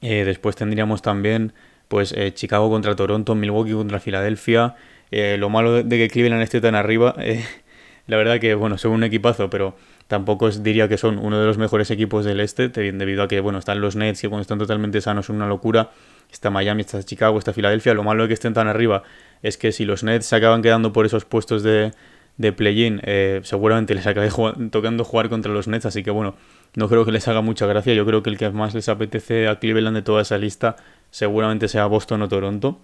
Eh, 0.00 0.24
después 0.24 0.56
tendríamos 0.56 1.02
también 1.02 1.52
pues 1.88 2.12
eh, 2.12 2.32
Chicago 2.32 2.70
contra 2.70 2.96
Toronto, 2.96 3.34
Milwaukee 3.34 3.72
contra 3.72 4.00
Filadelfia. 4.00 4.76
Eh, 5.10 5.36
lo 5.38 5.50
malo 5.50 5.82
de 5.82 5.98
que 5.98 6.08
Cleveland 6.08 6.42
esté 6.42 6.60
tan 6.60 6.74
arriba, 6.74 7.14
la 8.06 8.16
verdad 8.16 8.40
que 8.40 8.54
bueno, 8.54 8.78
son 8.78 8.92
un 8.92 9.04
equipazo, 9.04 9.50
pero 9.50 9.76
tampoco 10.08 10.50
diría 10.50 10.88
que 10.88 10.96
son 10.96 11.18
uno 11.18 11.38
de 11.38 11.46
los 11.46 11.58
mejores 11.58 11.90
equipos 11.90 12.24
del 12.24 12.40
este, 12.40 12.68
debido 12.68 13.22
a 13.22 13.28
que 13.28 13.40
bueno, 13.40 13.58
están 13.58 13.80
los 13.80 13.96
Nets 13.96 14.24
y 14.24 14.28
cuando 14.28 14.42
están 14.42 14.58
totalmente 14.58 15.00
sanos 15.00 15.26
son 15.26 15.36
una 15.36 15.46
locura. 15.46 15.90
Está 16.30 16.48
Miami, 16.48 16.80
está 16.80 17.02
Chicago, 17.02 17.38
está 17.38 17.52
Filadelfia. 17.52 17.92
Lo 17.92 18.04
malo 18.04 18.22
de 18.22 18.28
que 18.28 18.34
estén 18.34 18.54
tan 18.54 18.66
arriba 18.66 19.02
es 19.42 19.58
que 19.58 19.70
si 19.70 19.84
los 19.84 20.02
Nets 20.02 20.24
se 20.24 20.36
acaban 20.36 20.62
quedando 20.62 20.92
por 20.94 21.04
esos 21.04 21.26
puestos 21.26 21.62
de, 21.62 21.92
de 22.38 22.52
play-in, 22.52 23.00
eh, 23.04 23.40
seguramente 23.44 23.94
les 23.94 24.06
acabe 24.06 24.30
tocando 24.70 25.04
jugar 25.04 25.28
contra 25.28 25.52
los 25.52 25.68
Nets, 25.68 25.86
así 25.86 26.02
que 26.02 26.10
bueno, 26.10 26.34
no 26.74 26.88
creo 26.88 27.04
que 27.04 27.12
les 27.12 27.28
haga 27.28 27.40
mucha 27.42 27.66
gracia. 27.66 27.94
Yo 27.94 28.06
creo 28.06 28.22
que 28.22 28.30
el 28.30 28.38
que 28.38 28.48
más 28.50 28.74
les 28.74 28.88
apetece 28.88 29.48
a 29.48 29.58
Cleveland 29.58 29.96
de 29.96 30.02
toda 30.02 30.22
esa 30.22 30.38
lista 30.38 30.76
seguramente 31.10 31.68
sea 31.68 31.86
Boston 31.86 32.22
o 32.22 32.28
Toronto. 32.28 32.80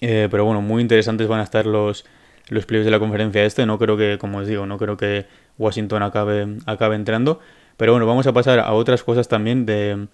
Eh, 0.00 0.28
pero 0.30 0.44
bueno, 0.44 0.62
muy 0.62 0.82
interesantes 0.82 1.28
van 1.28 1.40
a 1.40 1.42
estar 1.42 1.66
los, 1.66 2.04
los 2.48 2.66
playoffs 2.66 2.86
de 2.86 2.90
la 2.90 2.98
conferencia 2.98 3.44
este. 3.44 3.66
No 3.66 3.78
creo 3.78 3.96
que, 3.96 4.16
como 4.18 4.38
os 4.38 4.46
digo, 4.46 4.66
no 4.66 4.78
creo 4.78 4.96
que 4.96 5.26
Washington 5.58 6.02
acabe, 6.02 6.56
acabe 6.66 6.96
entrando. 6.96 7.40
Pero 7.76 7.92
bueno, 7.92 8.06
vamos 8.06 8.26
a 8.26 8.32
pasar 8.32 8.58
a 8.58 8.72
otras 8.72 9.04
cosas 9.04 9.28
también 9.28 9.66
de, 9.66 10.08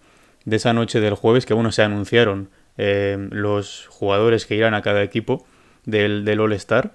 de 0.44 0.56
esa 0.56 0.72
noche 0.72 1.00
del 1.00 1.14
jueves, 1.14 1.46
que 1.46 1.54
bueno, 1.54 1.70
se 1.72 1.82
anunciaron 1.82 2.50
eh, 2.76 3.28
los 3.30 3.86
jugadores 3.88 4.46
que 4.46 4.56
irán 4.56 4.74
a 4.74 4.82
cada 4.82 5.02
equipo 5.02 5.46
del, 5.84 6.24
del 6.24 6.40
All-Star. 6.40 6.92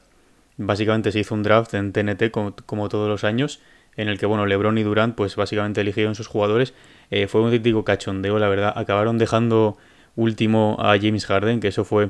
Básicamente 0.62 1.14
se 1.14 1.20
hizo 1.20 1.34
un 1.34 1.42
draft 1.42 1.74
en 1.74 1.94
TNT 1.94 2.32
como, 2.32 2.90
todos 2.90 3.08
los 3.08 3.24
años, 3.24 3.62
en 3.96 4.10
el 4.10 4.20
que 4.20 4.26
bueno, 4.26 4.46
LeBron 4.46 4.78
y 4.78 4.84
Durant 4.84 5.16
pues 5.16 5.38
básicamente 5.38 5.80
eligieron 5.80 6.16
sus 6.16 6.28
jugadores. 6.28 6.74
Eh, 7.12 7.28
fue 7.28 7.40
un 7.40 7.48
auténtico 7.48 7.86
cachondeo, 7.86 8.38
la 8.40 8.50
verdad. 8.50 8.74
Acabaron 8.76 9.18
dejando 9.18 9.78
último 10.18 10.76
a 10.80 10.98
James 11.00 11.26
Harden, 11.26 11.62
que 11.62 11.70
eso 11.70 11.86
fue 11.86 12.10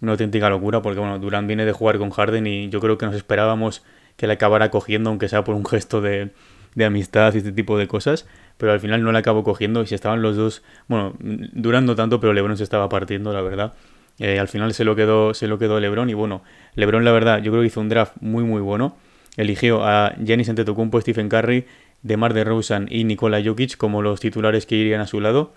una 0.00 0.12
auténtica 0.12 0.48
locura, 0.48 0.80
porque 0.80 0.98
bueno, 0.98 1.18
Durant 1.18 1.46
viene 1.46 1.66
de 1.66 1.72
jugar 1.72 1.98
con 1.98 2.08
Harden 2.08 2.46
y 2.46 2.70
yo 2.70 2.80
creo 2.80 2.96
que 2.96 3.04
nos 3.04 3.14
esperábamos 3.14 3.84
que 4.16 4.26
le 4.26 4.32
acabara 4.32 4.70
cogiendo, 4.70 5.10
aunque 5.10 5.28
sea 5.28 5.44
por 5.44 5.54
un 5.54 5.66
gesto 5.66 6.00
de, 6.00 6.30
de 6.74 6.84
amistad 6.86 7.34
y 7.34 7.38
este 7.38 7.52
tipo 7.52 7.76
de 7.76 7.86
cosas, 7.86 8.26
pero 8.56 8.72
al 8.72 8.80
final 8.80 9.02
no 9.02 9.12
le 9.12 9.18
acabó 9.18 9.44
cogiendo 9.44 9.82
y 9.82 9.86
si 9.86 9.94
estaban 9.94 10.22
los 10.22 10.36
dos, 10.36 10.62
bueno, 10.88 11.14
durando 11.20 11.94
tanto, 11.96 12.18
pero 12.18 12.32
LeBron 12.32 12.56
se 12.56 12.64
estaba 12.64 12.88
partiendo, 12.88 13.32
la 13.34 13.42
verdad. 13.42 13.74
Eh, 14.20 14.38
al 14.38 14.48
final 14.48 14.72
se 14.74 14.84
lo 14.84 14.94
quedó, 14.94 15.34
se 15.34 15.48
lo 15.48 15.58
quedó 15.58 15.80
LeBron 15.80 16.10
y 16.10 16.14
bueno, 16.14 16.42
LeBron 16.74 17.04
la 17.04 17.12
verdad 17.12 17.42
yo 17.42 17.50
creo 17.50 17.62
que 17.62 17.68
hizo 17.68 17.80
un 17.80 17.88
draft 17.88 18.12
muy 18.20 18.44
muy 18.44 18.60
bueno. 18.60 18.96
eligió 19.36 19.84
a 19.84 20.14
Giannis 20.22 20.50
Antetokounmpo, 20.50 21.00
Stephen 21.00 21.30
Curry, 21.30 21.64
DeMar 22.02 22.34
DeRozan 22.34 22.86
y 22.90 23.04
Nikola 23.04 23.42
Jokic 23.42 23.76
como 23.78 24.02
los 24.02 24.20
titulares 24.20 24.66
que 24.66 24.76
irían 24.76 25.00
a 25.00 25.06
su 25.06 25.20
lado. 25.20 25.52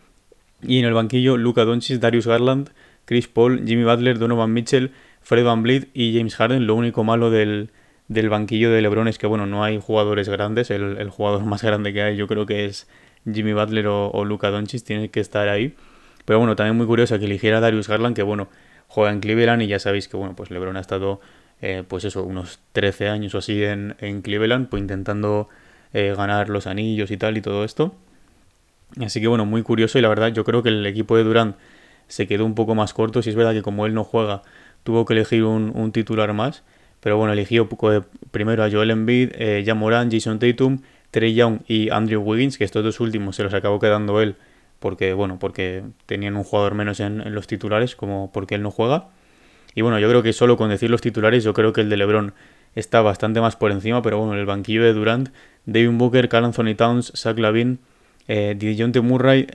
Y 0.62 0.80
en 0.80 0.86
el 0.86 0.94
banquillo, 0.94 1.36
Luka 1.38 1.66
Doncic, 1.66 2.00
Darius 2.00 2.26
Garland, 2.26 2.70
Chris 3.06 3.28
Paul, 3.28 3.66
Jimmy 3.68 3.84
Butler, 3.84 4.18
Donovan 4.18 4.54
Mitchell, 4.54 4.92
Fred 5.22 5.44
Van 5.44 5.64
y 5.94 6.18
James 6.18 6.36
Harden. 6.36 6.68
Lo 6.68 6.76
único 6.76 7.04
malo 7.04 7.32
del, 7.32 7.70
banquillo 8.08 8.72
de 8.72 8.82
LeBron 8.82 9.10
es 9.10 9.18
que, 9.18 9.28
bueno, 9.28 9.46
no 9.46 9.64
hay 9.64 9.80
jugadores 9.82 10.30
grandes. 10.30 10.72
El, 10.72 11.10
jugador 11.10 11.44
más 11.46 11.64
grande 11.64 11.92
que 11.92 12.02
hay 12.02 12.16
yo 12.16 12.28
creo 12.28 12.46
que 12.46 12.66
es 12.66 12.88
Jimmy 13.32 13.54
Butler 13.54 13.88
o, 13.88 14.10
o 14.12 14.24
Luka 14.24 14.50
Doncic. 14.50 14.84
Tiene 14.84 15.10
que 15.10 15.20
estar 15.20 15.50
ahí. 15.50 15.76
Pero 16.26 16.40
bueno, 16.40 16.56
también 16.56 16.78
muy 16.78 16.86
curioso 16.86 17.18
que 17.20 17.26
eligiera 17.26 17.58
a 17.58 17.62
Darius 17.62 17.88
Garland, 17.88 18.16
que 18.16 18.24
bueno, 18.24 18.50
juega 18.88 19.12
en 19.12 19.20
Cleveland 19.20 19.62
y 19.62 19.68
ya 19.68 19.80
sabéis 19.80 20.08
que 20.08 20.18
bueno, 20.18 20.36
pues 20.36 20.52
LeBron 20.52 20.78
ha 20.78 20.80
estado, 20.80 21.20
eh, 21.62 21.84
pues 21.88 22.06
eso, 22.06 22.24
unos 22.24 22.60
13 22.74 23.10
años 23.10 23.36
o 23.36 23.40
así 23.40 23.64
en, 23.64 23.96
en 24.00 24.22
Cleveland, 24.22 24.70
pues 24.70 24.82
intentando 24.82 25.50
eh, 25.94 26.14
ganar 26.16 26.50
los 26.50 26.68
anillos 26.68 27.12
y 27.12 27.18
tal 27.18 27.38
y 27.38 27.42
todo 27.42 27.64
esto. 27.64 27.96
Así 29.02 29.20
que 29.22 29.28
bueno, 29.28 29.46
muy 29.46 29.64
curioso 29.64 29.98
y 29.98 30.02
la 30.02 30.10
verdad 30.10 30.32
yo 30.34 30.44
creo 30.44 30.64
que 30.64 30.70
el 30.70 30.86
equipo 30.86 31.18
de 31.18 31.24
Durant 31.24 31.56
se 32.08 32.28
quedó 32.28 32.46
un 32.46 32.56
poco 32.56 32.76
más 32.76 32.94
corto. 32.94 33.22
Si 33.22 33.30
es 33.30 33.36
verdad 33.36 33.54
que 33.54 33.62
como 33.62 33.86
él 33.86 33.94
no 33.94 34.04
juega, 34.04 34.44
tuvo 34.84 35.06
que 35.06 35.14
elegir 35.14 35.44
un, 35.44 35.92
titular 35.92 36.34
más. 36.34 36.64
Pero 37.00 37.18
bueno, 37.18 37.34
eligió 37.34 37.68
primero 38.32 38.64
a 38.64 38.72
Joel 38.72 38.92
Embiid, 38.92 39.32
eh, 39.34 39.64
Jan 39.66 39.78
Moran, 39.78 40.10
Jason 40.10 40.40
Tatum, 40.40 40.80
Trey 41.12 41.34
Young 41.34 41.60
y 41.68 41.90
Andrew 41.90 42.22
Wiggins, 42.22 42.58
que 42.58 42.64
estos 42.64 42.84
dos 42.84 43.00
últimos 43.00 43.36
se 43.36 43.44
los 43.44 43.54
acabó 43.54 43.80
quedando 43.80 44.22
él 44.22 44.36
porque 44.84 45.14
bueno, 45.14 45.40
porque 45.40 45.82
tenían 46.08 46.36
un 46.36 46.44
jugador 46.44 46.76
menos 46.76 47.00
en, 47.00 47.34
los 47.34 47.48
titulares, 47.48 47.96
como 47.96 48.34
porque 48.34 48.56
él 48.56 48.64
no 48.64 48.70
juega. 48.70 49.08
Y 49.76 49.82
bueno, 49.82 49.98
yo 49.98 50.10
creo 50.10 50.22
que 50.22 50.34
solo 50.34 50.58
con 50.58 50.70
decir 50.70 50.90
los 50.90 51.00
titulares, 51.00 51.46
yo 51.46 51.54
creo 51.54 51.72
que 51.72 51.80
el 51.80 51.90
de 51.90 51.96
LeBron 51.96 52.34
está 52.76 53.02
bastante 53.02 53.40
más 53.40 53.56
por 53.56 53.72
encima, 53.72 54.02
pero 54.02 54.18
bueno, 54.18 54.34
el 54.34 54.46
banquillo 54.46 54.84
de 54.84 54.92
Durant, 54.92 55.30
David 55.66 55.92
Booker, 55.94 56.28
Carl 56.28 56.44
Anthony 56.44 56.76
Towns, 56.76 57.14
Zach 57.16 57.40
Lavin, 57.40 57.80
eh, 58.28 58.56
Dijonte 58.60 59.00
Murray, 59.00 59.48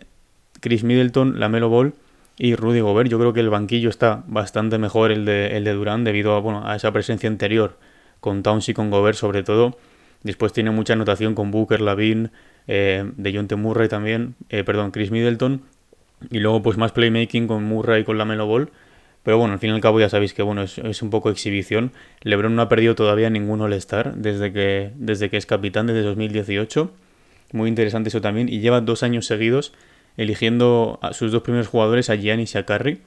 Chris 0.61 0.83
Middleton, 0.83 1.39
Lamelo 1.39 1.69
Ball 1.69 1.93
y 2.39 2.55
Rudy 2.55 2.81
Gobert. 2.81 3.11
Yo 3.11 3.19
creo 3.19 3.35
que 3.35 3.41
el 3.41 3.51
banquillo 3.51 3.91
está 3.91 4.25
bastante 4.29 4.79
mejor 4.79 5.13
el 5.13 5.27
de, 5.27 5.59
el 5.59 5.65
de 5.65 5.75
Durant 5.75 6.07
debido 6.07 6.37
a, 6.37 6.41
bueno, 6.41 6.67
a 6.67 6.75
esa 6.75 6.91
presencia 6.91 7.29
anterior 7.29 7.77
con 8.21 8.43
Towns 8.43 8.71
y 8.71 8.73
con 8.73 8.91
Gobert 8.91 9.19
sobre 9.19 9.43
todo. 9.43 9.77
Después 10.23 10.55
tiene 10.55 10.71
mucha 10.71 10.95
anotación 10.95 11.35
con 11.35 11.51
Booker, 11.51 11.83
Lavin, 11.83 12.31
eh, 12.69 13.11
de 13.17 13.35
John. 13.35 13.49
Murray 13.61 13.89
también, 13.89 14.35
eh, 14.51 14.63
perdón, 14.63 14.93
Chris 14.93 15.11
Middleton, 15.11 15.63
y 16.31 16.39
luego 16.39 16.63
pues 16.63 16.77
más 16.77 16.93
playmaking 16.93 17.49
con 17.49 17.65
Murray 17.65 18.03
y 18.03 18.05
con 18.05 18.19
la 18.19 18.25
Melo 18.25 18.47
Ball. 18.47 18.71
Pero 19.25 19.37
bueno, 19.39 19.55
al 19.55 19.59
fin 19.59 19.71
y 19.71 19.73
al 19.75 19.81
cabo 19.81 20.01
ya 20.01 20.09
sabéis 20.09 20.33
que 20.33 20.43
bueno, 20.43 20.63
es, 20.63 21.03
un 21.03 21.11
poco 21.11 21.31
exhibición. 21.31 21.93
LeBron 22.23 22.55
no 22.55 22.63
ha 22.63 22.69
perdido 22.69 22.95
todavía 22.95 23.29
ningún 23.29 23.61
All-Star 23.61 24.15
desde 24.15 24.53
que, 24.53 24.93
desde 24.97 25.29
que 25.29 25.37
es 25.37 25.45
capitán, 25.45 25.87
desde 25.87 26.03
2018. 26.03 26.91
Muy 27.53 27.69
interesante 27.69 28.09
eso 28.09 28.21
también. 28.21 28.49
Y 28.49 28.61
lleva 28.61 28.81
dos 28.81 29.03
años 29.03 29.27
seguidos 29.27 29.75
eligiendo 30.17 30.99
a 31.03 31.13
sus 31.13 31.33
dos 31.33 31.43
primeros 31.43 31.69
jugadores, 31.69 32.11
a 32.11 32.17
Giannis 32.17 32.55
y 32.55 32.59
a 32.59 32.65
Curry. 32.65 33.01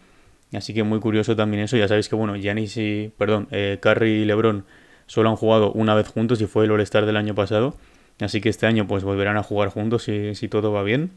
Así 0.54 0.74
que 0.74 0.84
muy 0.84 1.00
curioso 1.00 1.36
también 1.36 1.64
eso. 1.64 1.78
Ya 1.78 1.88
sabéis 1.88 2.10
que 2.10 2.16
bueno, 2.16 2.36
Giannis 2.36 2.78
y, 2.78 3.12
perdón, 3.18 3.48
eh, 3.52 3.80
Curry 3.82 4.22
y 4.22 4.26
LeBron 4.26 4.66
solo 5.08 5.30
han 5.30 5.36
jugado 5.36 5.72
una 5.72 5.96
vez 5.96 6.08
juntos 6.08 6.42
y 6.42 6.46
fue 6.46 6.66
el 6.66 6.72
All-Star 6.72 7.06
del 7.06 7.18
año 7.18 7.36
pasado. 7.36 7.76
Así 8.22 8.40
que 8.40 8.50
este 8.50 8.68
año 8.68 8.88
pues 8.88 9.04
volverán 9.04 9.38
a 9.38 9.44
jugar 9.44 9.70
juntos 9.70 10.04
si, 10.04 10.48
todo 10.48 10.72
va 10.72 10.84
bien. 10.84 11.12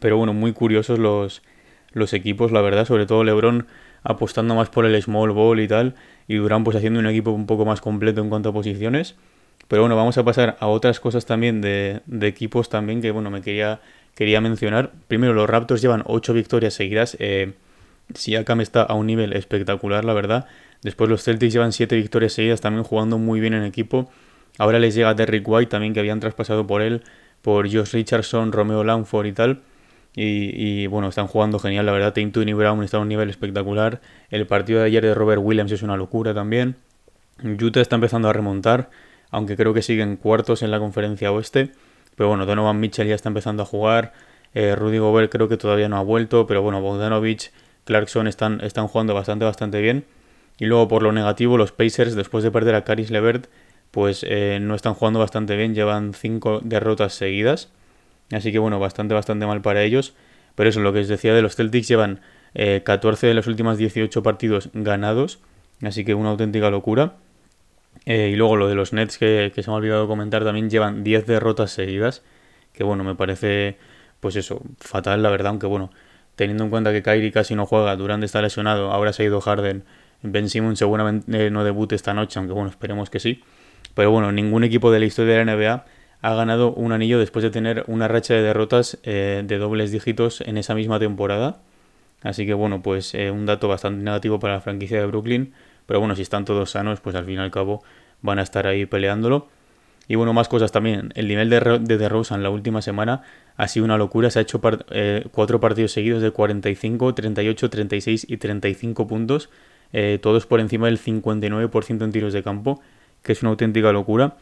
Pero 0.00 0.16
bueno, 0.16 0.34
muy 0.34 0.52
curiosos 0.52 0.98
los, 0.98 1.42
equipos, 2.12 2.52
la 2.52 2.60
verdad, 2.60 2.84
sobre 2.84 3.06
todo 3.06 3.24
Lebron 3.24 3.66
apostando 4.02 4.54
más 4.54 4.68
por 4.68 4.86
el 4.86 5.02
small 5.02 5.30
ball 5.32 5.60
y 5.60 5.68
tal, 5.68 5.94
y 6.26 6.36
Durán 6.36 6.64
pues 6.64 6.76
haciendo 6.76 7.00
un 7.00 7.06
equipo 7.06 7.32
un 7.32 7.46
poco 7.46 7.64
más 7.64 7.80
completo 7.80 8.20
en 8.20 8.28
cuanto 8.28 8.50
a 8.50 8.52
posiciones. 8.52 9.16
Pero 9.68 9.82
bueno, 9.82 9.96
vamos 9.96 10.16
a 10.18 10.24
pasar 10.24 10.56
a 10.60 10.66
otras 10.66 11.00
cosas 11.00 11.26
también 11.26 11.60
de, 11.60 12.00
de 12.06 12.26
equipos 12.26 12.68
también 12.68 13.02
que 13.02 13.10
bueno, 13.10 13.30
me 13.30 13.42
quería, 13.42 13.80
quería 14.14 14.40
mencionar. 14.40 14.92
Primero, 15.08 15.32
los 15.32 15.48
Raptors 15.48 15.82
llevan 15.82 16.02
8 16.06 16.32
victorias 16.32 16.74
seguidas. 16.74 17.16
Eh, 17.20 17.52
Siakam 18.14 18.60
está 18.60 18.82
a 18.82 18.94
un 18.94 19.06
nivel 19.06 19.32
espectacular, 19.32 20.04
la 20.04 20.12
verdad. 20.12 20.46
Después 20.82 21.10
los 21.10 21.22
Celtics 21.22 21.52
llevan 21.52 21.72
7 21.72 21.94
victorias 21.96 22.32
seguidas, 22.32 22.60
también 22.60 22.84
jugando 22.84 23.18
muy 23.18 23.40
bien 23.40 23.54
en 23.54 23.64
equipo. 23.64 24.10
Ahora 24.58 24.78
les 24.78 24.94
llega 24.94 25.14
Derrick 25.14 25.46
White 25.46 25.70
también, 25.70 25.94
que 25.94 26.00
habían 26.00 26.20
traspasado 26.20 26.66
por 26.66 26.82
él, 26.82 27.02
por 27.42 27.72
Josh 27.72 27.92
Richardson, 27.92 28.52
Romeo 28.52 28.84
Langford 28.84 29.26
y 29.26 29.32
tal. 29.32 29.62
Y, 30.14 30.86
bueno, 30.88 31.08
están 31.08 31.28
jugando 31.28 31.58
genial, 31.58 31.86
la 31.86 31.92
verdad. 31.92 32.12
Tim 32.12 32.32
Brown 32.32 32.82
está 32.82 32.96
a 32.96 33.00
un 33.00 33.08
nivel 33.08 33.30
espectacular. 33.30 34.00
El 34.30 34.46
partido 34.46 34.80
de 34.80 34.86
ayer 34.86 35.04
de 35.04 35.14
Robert 35.14 35.40
Williams 35.42 35.72
es 35.72 35.82
una 35.82 35.96
locura 35.96 36.34
también. 36.34 36.76
Utah 37.42 37.80
está 37.80 37.94
empezando 37.94 38.28
a 38.28 38.32
remontar, 38.32 38.90
aunque 39.30 39.56
creo 39.56 39.72
que 39.72 39.82
siguen 39.82 40.16
cuartos 40.16 40.62
en 40.62 40.70
la 40.70 40.78
conferencia 40.78 41.32
oeste. 41.32 41.72
Pero 42.16 42.28
bueno, 42.28 42.44
Donovan 42.44 42.80
Mitchell 42.80 43.08
ya 43.08 43.14
está 43.14 43.28
empezando 43.28 43.62
a 43.62 43.66
jugar. 43.66 44.12
Eh, 44.52 44.74
Rudy 44.74 44.98
Gobert 44.98 45.30
creo 45.30 45.48
que 45.48 45.56
todavía 45.56 45.88
no 45.88 45.96
ha 45.96 46.02
vuelto, 46.02 46.46
pero 46.46 46.60
bueno, 46.60 46.80
Bogdanovich, 46.80 47.52
Clarkson 47.84 48.26
están, 48.26 48.60
están 48.62 48.88
jugando 48.88 49.14
bastante, 49.14 49.44
bastante 49.44 49.80
bien. 49.80 50.04
Y 50.58 50.66
luego 50.66 50.88
por 50.88 51.02
lo 51.02 51.12
negativo, 51.12 51.56
los 51.56 51.72
Pacers, 51.72 52.14
después 52.14 52.44
de 52.44 52.50
perder 52.50 52.74
a 52.74 52.84
Caris 52.84 53.10
Levert, 53.10 53.46
pues 53.90 54.24
eh, 54.28 54.58
no 54.60 54.74
están 54.74 54.94
jugando 54.94 55.18
bastante 55.18 55.56
bien, 55.56 55.74
llevan 55.74 56.14
5 56.14 56.60
derrotas 56.62 57.14
seguidas. 57.14 57.70
Así 58.32 58.52
que 58.52 58.58
bueno, 58.58 58.78
bastante, 58.78 59.14
bastante 59.14 59.46
mal 59.46 59.60
para 59.62 59.82
ellos. 59.82 60.14
Pero 60.54 60.70
eso, 60.70 60.80
lo 60.80 60.92
que 60.92 61.00
os 61.00 61.08
decía 61.08 61.34
de 61.34 61.42
los 61.42 61.56
Celtics, 61.56 61.88
llevan 61.88 62.20
14 62.54 63.26
eh, 63.26 63.28
de 63.28 63.34
los 63.34 63.46
últimos 63.46 63.78
18 63.78 64.22
partidos 64.22 64.70
ganados. 64.74 65.40
Así 65.82 66.04
que 66.04 66.14
una 66.14 66.30
auténtica 66.30 66.70
locura. 66.70 67.14
Eh, 68.06 68.30
y 68.32 68.36
luego 68.36 68.56
lo 68.56 68.68
de 68.68 68.74
los 68.74 68.92
Nets, 68.92 69.18
que, 69.18 69.52
se 69.54 69.62
me 69.70 69.74
ha 69.74 69.76
olvidado 69.76 70.06
comentar, 70.06 70.44
también 70.44 70.70
llevan 70.70 71.02
10 71.02 71.26
derrotas 71.26 71.72
seguidas. 71.72 72.22
Que 72.72 72.84
bueno, 72.84 73.04
me 73.04 73.14
parece, 73.14 73.78
pues 74.20 74.36
eso, 74.36 74.62
fatal 74.78 75.22
la 75.22 75.30
verdad. 75.30 75.48
Aunque 75.48 75.66
bueno, 75.66 75.90
teniendo 76.36 76.64
en 76.64 76.70
cuenta 76.70 76.92
que 76.92 77.02
Kyrie 77.02 77.32
casi 77.32 77.54
no 77.54 77.66
juega, 77.66 77.96
Durant 77.96 78.22
está 78.22 78.40
lesionado, 78.42 78.92
ahora 78.92 79.12
se 79.12 79.22
ha 79.24 79.26
ido 79.26 79.40
Harden. 79.40 79.84
Ben 80.22 80.48
Simmons 80.50 80.78
seguramente 80.78 81.50
no 81.50 81.64
debute 81.64 81.94
esta 81.94 82.14
noche, 82.14 82.38
aunque 82.38 82.52
bueno, 82.52 82.70
esperemos 82.70 83.10
que 83.10 83.20
sí. 83.20 83.42
Pero 83.94 84.10
bueno, 84.10 84.32
ningún 84.32 84.64
equipo 84.64 84.90
de 84.90 85.00
la 85.00 85.06
historia 85.06 85.36
de 85.36 85.44
la 85.44 85.54
NBA 85.54 85.84
ha 86.22 86.34
ganado 86.34 86.72
un 86.72 86.92
anillo 86.92 87.18
después 87.18 87.42
de 87.42 87.50
tener 87.50 87.84
una 87.86 88.08
racha 88.08 88.34
de 88.34 88.42
derrotas 88.42 88.98
eh, 89.04 89.42
de 89.44 89.58
dobles 89.58 89.90
dígitos 89.90 90.42
en 90.42 90.58
esa 90.58 90.74
misma 90.74 90.98
temporada. 90.98 91.60
Así 92.22 92.44
que 92.44 92.52
bueno, 92.52 92.82
pues 92.82 93.14
eh, 93.14 93.30
un 93.30 93.46
dato 93.46 93.68
bastante 93.68 94.02
negativo 94.02 94.38
para 94.38 94.54
la 94.54 94.60
franquicia 94.60 94.98
de 95.00 95.06
Brooklyn. 95.06 95.54
Pero 95.86 96.00
bueno, 96.00 96.14
si 96.14 96.22
están 96.22 96.44
todos 96.44 96.70
sanos, 96.70 97.00
pues 97.00 97.16
al 97.16 97.24
fin 97.24 97.36
y 97.36 97.38
al 97.38 97.50
cabo 97.50 97.82
van 98.20 98.38
a 98.38 98.42
estar 98.42 98.66
ahí 98.66 98.84
peleándolo. 98.86 99.48
Y 100.08 100.16
bueno, 100.16 100.32
más 100.32 100.48
cosas 100.48 100.72
también. 100.72 101.12
El 101.14 101.28
nivel 101.28 101.48
de, 101.48 101.78
de 101.80 101.98
DeRozan 101.98 102.42
la 102.42 102.50
última 102.50 102.82
semana 102.82 103.22
ha 103.56 103.68
sido 103.68 103.84
una 103.84 103.96
locura. 103.96 104.30
Se 104.30 104.40
ha 104.40 104.42
hecho 104.42 104.60
eh, 104.90 105.26
cuatro 105.32 105.60
partidos 105.60 105.92
seguidos 105.92 106.20
de 106.20 106.32
45, 106.32 107.14
38, 107.14 107.70
36 107.70 108.26
y 108.28 108.36
35 108.36 109.06
puntos. 109.06 109.48
todos 110.20 110.46
por 110.46 110.60
encima 110.60 110.86
del 110.86 110.98
59% 110.98 112.04
en 112.04 112.12
tiros 112.12 112.32
de 112.32 112.42
campo 112.42 112.80
que 113.22 113.32
es 113.32 113.42
una 113.42 113.50
auténtica 113.50 113.92
locura, 113.92 114.36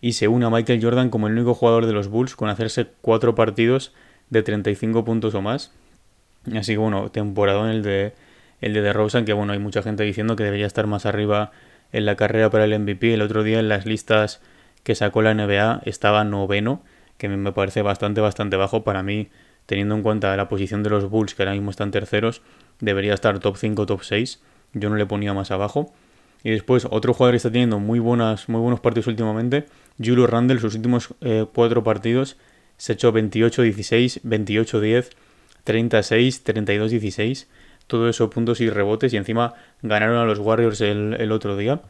y 0.00 0.12
se 0.12 0.28
une 0.28 0.46
a 0.46 0.50
Michael 0.50 0.82
Jordan 0.82 1.10
como 1.10 1.28
el 1.28 1.34
único 1.34 1.54
jugador 1.54 1.86
de 1.86 1.92
los 1.92 2.08
Bulls 2.08 2.36
con 2.36 2.48
hacerse 2.48 2.88
cuatro 3.00 3.34
partidos 3.34 3.92
de 4.30 4.42
35 4.42 5.04
puntos 5.04 5.34
o 5.34 5.42
más. 5.42 5.72
Así 6.54 6.72
que 6.72 6.78
bueno, 6.78 7.10
temporada 7.10 7.64
en 7.64 7.70
el 7.70 7.82
de 7.82 8.12
el 8.60 8.72
de 8.72 8.80
DeRozan, 8.80 9.24
que 9.24 9.32
bueno, 9.32 9.52
hay 9.52 9.58
mucha 9.58 9.82
gente 9.82 10.04
diciendo 10.04 10.36
que 10.36 10.44
debería 10.44 10.66
estar 10.66 10.86
más 10.86 11.06
arriba 11.06 11.52
en 11.92 12.06
la 12.06 12.16
carrera 12.16 12.50
para 12.50 12.64
el 12.64 12.78
MVP. 12.78 13.12
El 13.12 13.22
otro 13.22 13.42
día 13.42 13.60
en 13.60 13.68
las 13.68 13.84
listas 13.84 14.40
que 14.82 14.94
sacó 14.94 15.22
la 15.22 15.34
NBA 15.34 15.82
estaba 15.84 16.24
noveno, 16.24 16.82
que 17.18 17.28
me 17.28 17.52
parece 17.52 17.82
bastante, 17.82 18.20
bastante 18.20 18.56
bajo 18.56 18.82
para 18.82 19.02
mí, 19.02 19.28
teniendo 19.66 19.94
en 19.94 20.02
cuenta 20.02 20.34
la 20.36 20.48
posición 20.48 20.82
de 20.82 20.90
los 20.90 21.10
Bulls, 21.10 21.34
que 21.34 21.42
ahora 21.42 21.52
mismo 21.52 21.70
están 21.70 21.90
terceros, 21.90 22.42
debería 22.80 23.14
estar 23.14 23.38
top 23.38 23.56
5, 23.56 23.86
top 23.86 24.02
6. 24.02 24.42
Yo 24.72 24.90
no 24.90 24.96
le 24.96 25.06
ponía 25.06 25.34
más 25.34 25.50
abajo. 25.50 25.92
Y 26.44 26.50
después, 26.50 26.86
otro 26.90 27.14
jugador 27.14 27.32
que 27.32 27.38
está 27.38 27.50
teniendo 27.50 27.80
muy, 27.80 27.98
buenas, 27.98 28.50
muy 28.50 28.60
buenos 28.60 28.78
partidos 28.78 29.06
últimamente, 29.06 29.64
Julio 29.98 30.26
Randle, 30.26 30.60
sus 30.60 30.74
últimos 30.74 31.14
eh, 31.22 31.46
cuatro 31.52 31.82
partidos, 31.82 32.36
se 32.76 32.92
ha 32.92 32.94
hecho 32.94 33.12
28-16, 33.12 34.20
28-10, 34.22 35.08
36, 35.64 36.44
32-16. 36.44 37.46
Todo 37.86 38.08
eso 38.08 38.28
puntos 38.28 38.60
y 38.60 38.68
rebotes. 38.68 39.12
Y 39.14 39.16
encima 39.16 39.54
ganaron 39.82 40.18
a 40.18 40.24
los 40.24 40.38
Warriors 40.38 40.80
el, 40.82 41.32
otro 41.32 41.56
día. 41.56 41.80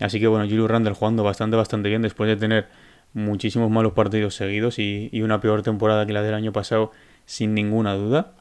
Así 0.00 0.20
que 0.20 0.26
bueno, 0.26 0.44
Julio 0.44 0.68
Randle 0.68 0.94
jugando 0.94 1.22
bastante, 1.22 1.56
bastante 1.56 1.88
bien 1.88 2.02
después 2.02 2.28
de 2.28 2.36
tener 2.36 2.68
muchísimos 3.14 3.70
malos 3.70 3.92
partidos 3.92 4.34
seguidos 4.34 4.78
y, 4.78 5.08
y, 5.12 5.22
una 5.22 5.40
peor 5.40 5.62
temporada 5.62 6.06
que 6.06 6.12
la 6.12 6.22
del 6.22 6.34
año 6.34 6.52
pasado, 6.52 6.92
sin 7.24 7.54
ninguna 7.54 7.94
duda. 7.94 8.32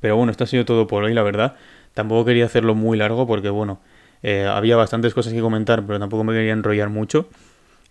Pero 0.00 0.16
bueno, 0.16 0.30
esto 0.32 0.44
ha 0.44 0.46
sido 0.46 0.64
todo 0.64 0.86
por 0.86 1.04
hoy, 1.04 1.14
la 1.14 1.22
verdad. 1.22 1.56
Tampoco 1.94 2.24
quería 2.24 2.46
hacerlo 2.46 2.74
muy 2.74 2.96
largo 2.96 3.26
porque 3.26 3.50
bueno, 3.50 3.80
eh, 4.22 4.46
había 4.46 4.76
bastantes 4.76 5.14
cosas 5.14 5.32
que 5.32 5.40
comentar, 5.40 5.84
pero 5.86 5.98
tampoco 5.98 6.24
me 6.24 6.32
quería 6.32 6.52
enrollar 6.52 6.88
mucho. 6.88 7.28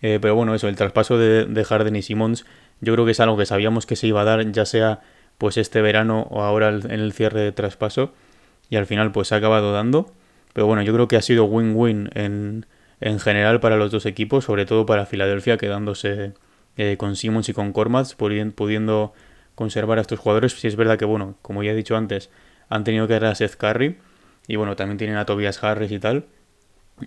Eh, 0.02 0.18
pero 0.20 0.34
bueno, 0.34 0.54
eso, 0.54 0.68
el 0.68 0.76
traspaso 0.76 1.18
de, 1.18 1.44
de, 1.44 1.64
Harden 1.64 1.96
y 1.96 2.02
Simmons, 2.02 2.46
yo 2.80 2.94
creo 2.94 3.04
que 3.04 3.12
es 3.12 3.20
algo 3.20 3.36
que 3.36 3.46
sabíamos 3.46 3.84
que 3.86 3.96
se 3.96 4.06
iba 4.06 4.22
a 4.22 4.24
dar, 4.24 4.50
ya 4.50 4.64
sea 4.64 5.00
pues 5.38 5.56
este 5.56 5.82
verano 5.82 6.26
o 6.30 6.42
ahora 6.42 6.68
en 6.68 6.90
el 6.90 7.12
cierre 7.12 7.40
de 7.40 7.52
traspaso. 7.52 8.12
Y 8.68 8.76
al 8.76 8.86
final 8.86 9.12
pues 9.12 9.28
se 9.28 9.34
ha 9.34 9.38
acabado 9.38 9.72
dando. 9.72 10.12
Pero 10.52 10.66
bueno, 10.66 10.82
yo 10.82 10.92
creo 10.92 11.08
que 11.08 11.16
ha 11.16 11.22
sido 11.22 11.44
win-win 11.44 12.10
en, 12.14 12.66
en 13.00 13.18
general 13.20 13.60
para 13.60 13.76
los 13.76 13.90
dos 13.90 14.06
equipos, 14.06 14.44
sobre 14.44 14.66
todo 14.66 14.86
para 14.86 15.06
Filadelfia, 15.06 15.56
quedándose 15.56 16.34
eh, 16.76 16.96
con 16.98 17.16
Simmons 17.16 17.48
y 17.48 17.52
con 17.52 17.72
Cormats, 17.72 18.14
pudiendo 18.14 19.12
conservar 19.54 19.98
a 19.98 20.02
estos 20.02 20.18
jugadores. 20.18 20.52
Si 20.52 20.68
es 20.68 20.76
verdad 20.76 20.98
que, 20.98 21.04
bueno, 21.04 21.36
como 21.42 21.62
ya 21.62 21.72
he 21.72 21.74
dicho 21.74 21.96
antes, 21.96 22.30
han 22.68 22.84
tenido 22.84 23.06
que 23.06 23.14
dar 23.14 23.26
a 23.26 23.34
Seth 23.34 23.56
Curry 23.56 23.96
y 24.46 24.56
bueno, 24.56 24.76
también 24.76 24.98
tienen 24.98 25.16
a 25.16 25.26
Tobias 25.26 25.62
Harris 25.62 25.92
y 25.92 25.98
tal. 25.98 26.26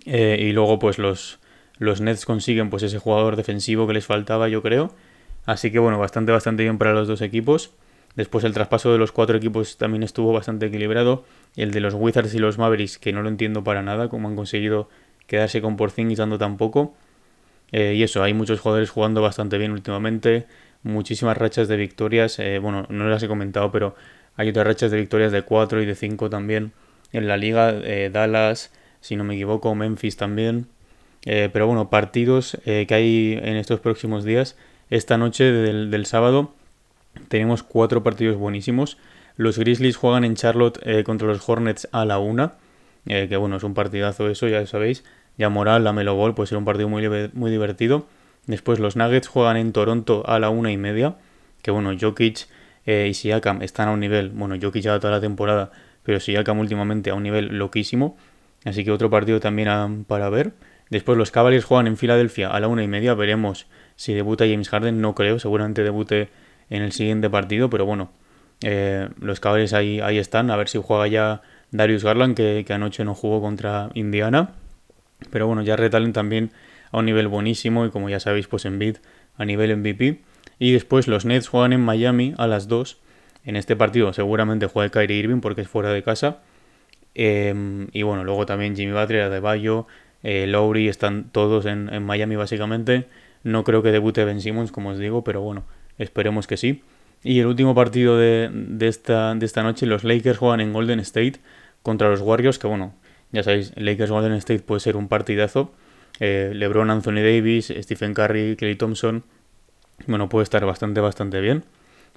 Eh, 0.05 0.37
y 0.39 0.51
luego 0.53 0.79
pues 0.79 0.97
los, 0.97 1.39
los 1.77 2.01
Nets 2.01 2.25
consiguen 2.25 2.69
pues 2.69 2.83
ese 2.83 2.99
jugador 2.99 3.35
defensivo 3.35 3.87
que 3.87 3.93
les 3.93 4.05
faltaba, 4.05 4.47
yo 4.49 4.61
creo. 4.61 4.93
Así 5.45 5.71
que 5.71 5.79
bueno, 5.79 5.99
bastante, 5.99 6.31
bastante 6.31 6.63
bien 6.63 6.77
para 6.77 6.93
los 6.93 7.07
dos 7.07 7.21
equipos. 7.21 7.71
Después 8.15 8.43
el 8.43 8.53
traspaso 8.53 8.91
de 8.91 8.97
los 8.97 9.11
cuatro 9.11 9.37
equipos 9.37 9.77
también 9.77 10.03
estuvo 10.03 10.31
bastante 10.33 10.67
equilibrado. 10.67 11.25
El 11.55 11.71
de 11.71 11.79
los 11.79 11.93
Wizards 11.95 12.33
y 12.35 12.39
los 12.39 12.57
Mavericks, 12.57 12.97
que 12.97 13.11
no 13.11 13.23
lo 13.23 13.29
entiendo 13.29 13.63
para 13.63 13.81
nada, 13.81 14.07
cómo 14.07 14.27
han 14.27 14.35
conseguido 14.35 14.89
quedarse 15.27 15.61
con 15.61 15.77
Porzingis 15.77 16.19
dando 16.19 16.37
tan 16.37 16.57
poco. 16.57 16.93
Eh, 17.71 17.95
y 17.95 18.03
eso, 18.03 18.21
hay 18.21 18.33
muchos 18.33 18.59
jugadores 18.59 18.91
jugando 18.91 19.21
bastante 19.21 19.57
bien 19.57 19.71
últimamente. 19.71 20.45
Muchísimas 20.83 21.37
rachas 21.37 21.67
de 21.67 21.75
victorias. 21.75 22.37
Eh, 22.39 22.59
bueno, 22.59 22.85
no 22.89 23.07
las 23.07 23.23
he 23.23 23.27
comentado, 23.27 23.71
pero 23.71 23.95
hay 24.35 24.49
otras 24.49 24.67
rachas 24.67 24.91
de 24.91 24.97
victorias 24.97 25.31
de 25.31 25.41
4 25.41 25.81
y 25.81 25.85
de 25.85 25.95
5 25.95 26.29
también. 26.29 26.71
En 27.13 27.27
la 27.27 27.37
liga, 27.37 27.69
eh, 27.71 28.09
Dallas, 28.11 28.71
si 28.99 29.15
no 29.15 29.23
me 29.23 29.35
equivoco, 29.35 29.73
Memphis 29.75 30.17
también. 30.17 30.67
pero 31.23 31.67
bueno, 31.67 31.89
partidos 31.89 32.57
que 32.65 32.87
hay 32.89 33.39
en 33.41 33.55
estos 33.55 33.79
próximos 33.79 34.25
días. 34.25 34.57
Esta 34.89 35.17
noche 35.17 35.45
del, 35.45 35.89
del 35.89 36.05
sábado 36.05 36.53
tenemos 37.27 37.63
cuatro 37.63 38.03
partidos 38.03 38.37
buenísimos. 38.37 38.97
Los 39.35 39.57
Grizzlies 39.57 39.97
juegan 39.97 40.23
en 40.23 40.35
Charlotte 40.35 40.79
eh, 40.83 41.03
contra 41.03 41.27
los 41.27 41.47
Hornets 41.47 41.87
a 41.91 42.05
la 42.05 42.19
una. 42.19 42.53
Eh, 43.05 43.27
que 43.27 43.37
bueno, 43.37 43.57
es 43.57 43.63
un 43.63 43.73
partidazo 43.73 44.29
eso, 44.29 44.47
ya 44.47 44.65
sabéis. 44.65 45.03
Ya 45.37 45.49
Moral, 45.49 45.83
la 45.83 45.93
Melo 45.93 46.15
Ball, 46.15 46.35
puede 46.35 46.47
ser 46.47 46.57
un 46.57 46.65
partido 46.65 46.89
muy, 46.89 47.07
muy 47.33 47.51
divertido. 47.51 48.05
Después 48.45 48.79
los 48.79 48.95
Nuggets 48.95 49.27
juegan 49.27 49.57
en 49.57 49.73
Toronto 49.73 50.23
a 50.27 50.39
la 50.39 50.49
una 50.49 50.71
y 50.71 50.77
media. 50.77 51.15
Que 51.61 51.71
bueno, 51.71 51.91
Jokic 51.99 52.47
eh, 52.85 53.07
y 53.09 53.13
Siakam 53.13 53.61
están 53.61 53.89
a 53.89 53.91
un 53.91 53.99
nivel. 53.99 54.29
Bueno, 54.29 54.55
Jokic 54.61 54.83
ya 54.83 54.99
toda 54.99 55.13
la 55.13 55.21
temporada, 55.21 55.71
pero 56.03 56.19
Siakam 56.19 56.59
últimamente 56.59 57.09
a 57.09 57.15
un 57.15 57.23
nivel 57.23 57.57
loquísimo. 57.57 58.17
Así 58.65 58.83
que 58.83 58.91
otro 58.91 59.09
partido 59.09 59.39
también 59.39 60.05
para 60.05 60.29
ver. 60.29 60.53
Después 60.89 61.17
los 61.17 61.31
Cavaliers 61.31 61.65
juegan 61.65 61.87
en 61.87 61.97
Filadelfia 61.97 62.49
a 62.49 62.59
la 62.59 62.67
una 62.67 62.83
y 62.83 62.87
media. 62.87 63.13
Veremos 63.13 63.67
si 63.95 64.13
debuta 64.13 64.45
James 64.45 64.69
Harden. 64.69 65.01
No 65.01 65.15
creo, 65.15 65.39
seguramente 65.39 65.83
debute 65.83 66.29
en 66.69 66.81
el 66.81 66.91
siguiente 66.91 67.29
partido, 67.29 67.69
pero 67.69 67.85
bueno, 67.85 68.11
eh, 68.61 69.09
los 69.19 69.39
Cavaliers 69.39 69.73
ahí, 69.73 69.99
ahí 69.99 70.17
están, 70.17 70.49
a 70.49 70.55
ver 70.55 70.69
si 70.69 70.79
juega 70.81 71.07
ya 71.07 71.41
Darius 71.71 72.03
Garland, 72.03 72.35
que, 72.35 72.65
anoche 72.69 73.03
no 73.03 73.13
jugó 73.13 73.41
contra 73.41 73.89
Indiana, 73.93 74.51
pero 75.31 75.47
bueno, 75.47 75.61
ya 75.61 75.75
retalen 75.75 76.13
también 76.13 76.51
a 76.91 76.99
un 76.99 77.05
nivel 77.05 77.27
buenísimo 77.27 77.85
y 77.85 77.89
como 77.89 78.09
ya 78.09 78.19
sabéis, 78.19 78.47
pues 78.47 78.65
en 78.65 78.79
bid 78.79 78.97
a 79.37 79.45
nivel 79.45 79.75
MVP. 79.75 80.21
Y 80.59 80.71
después 80.71 81.07
los 81.07 81.25
Nets 81.25 81.47
juegan 81.47 81.73
en 81.73 81.81
Miami 81.81 82.35
a 82.37 82.47
las 82.47 82.67
2. 82.67 82.99
En 83.45 83.55
este 83.55 83.75
partido 83.75 84.13
seguramente 84.13 84.67
juega 84.67 84.89
Kyrie 84.89 85.17
Irving 85.17 85.41
porque 85.41 85.61
es 85.61 85.67
fuera 85.67 85.89
de 85.89 86.03
casa. 86.03 86.39
Em, 87.15 87.87
y 87.91 88.03
bueno, 88.03 88.23
luego 88.23 88.45
también 88.45 88.75
Jimmy 88.75 88.93
Butler, 88.93 89.23
Adebayo, 89.23 89.87
eh, 90.23 90.47
Lowry, 90.47 90.87
están 90.87 91.29
todos 91.31 91.65
en, 91.65 92.03
Miami 92.03 92.35
básicamente. 92.35 93.07
No 93.43 93.63
creo 93.63 93.83
que 93.83 93.91
debute 93.91 94.25
Ben 94.25 94.41
Simmons, 94.41 94.71
como 94.71 94.89
os 94.89 94.99
digo, 94.99 95.23
pero 95.23 95.41
bueno, 95.41 95.65
Esperemos 95.97 96.47
que 96.47 96.57
sí. 96.57 96.81
Y 97.23 97.39
el 97.39 97.45
último 97.45 97.75
partido 97.75 98.17
de, 98.17 98.49
esta, 98.81 99.33
de 99.35 99.45
esta 99.45 99.63
noche, 99.63 99.85
los 99.85 100.03
Lakers 100.03 100.37
juegan 100.37 100.59
en 100.59 100.73
Golden 100.73 100.99
State 100.99 101.39
contra 101.81 102.09
los 102.09 102.21
Warriors, 102.21 102.59
que 102.59 102.67
bueno, 102.67 102.93
ya 103.31 103.43
sabéis, 103.43 103.73
Lakers 103.75 104.11
Golden 104.11 104.33
State 104.33 104.63
puede 104.63 104.79
ser 104.79 104.95
un 104.97 105.07
partidazo. 105.07 105.71
Eh, 106.19 106.51
LeBron, 106.53 106.89
Anthony 106.89 107.21
Davis, 107.21 107.73
Stephen 107.81 108.13
Curry, 108.13 108.55
Clay 108.55 108.75
Thompson. 108.75 109.23
Bueno, 110.07 110.29
puede 110.29 110.43
estar 110.43 110.65
bastante, 110.65 110.99
bastante 110.99 111.39
bien. 111.39 111.63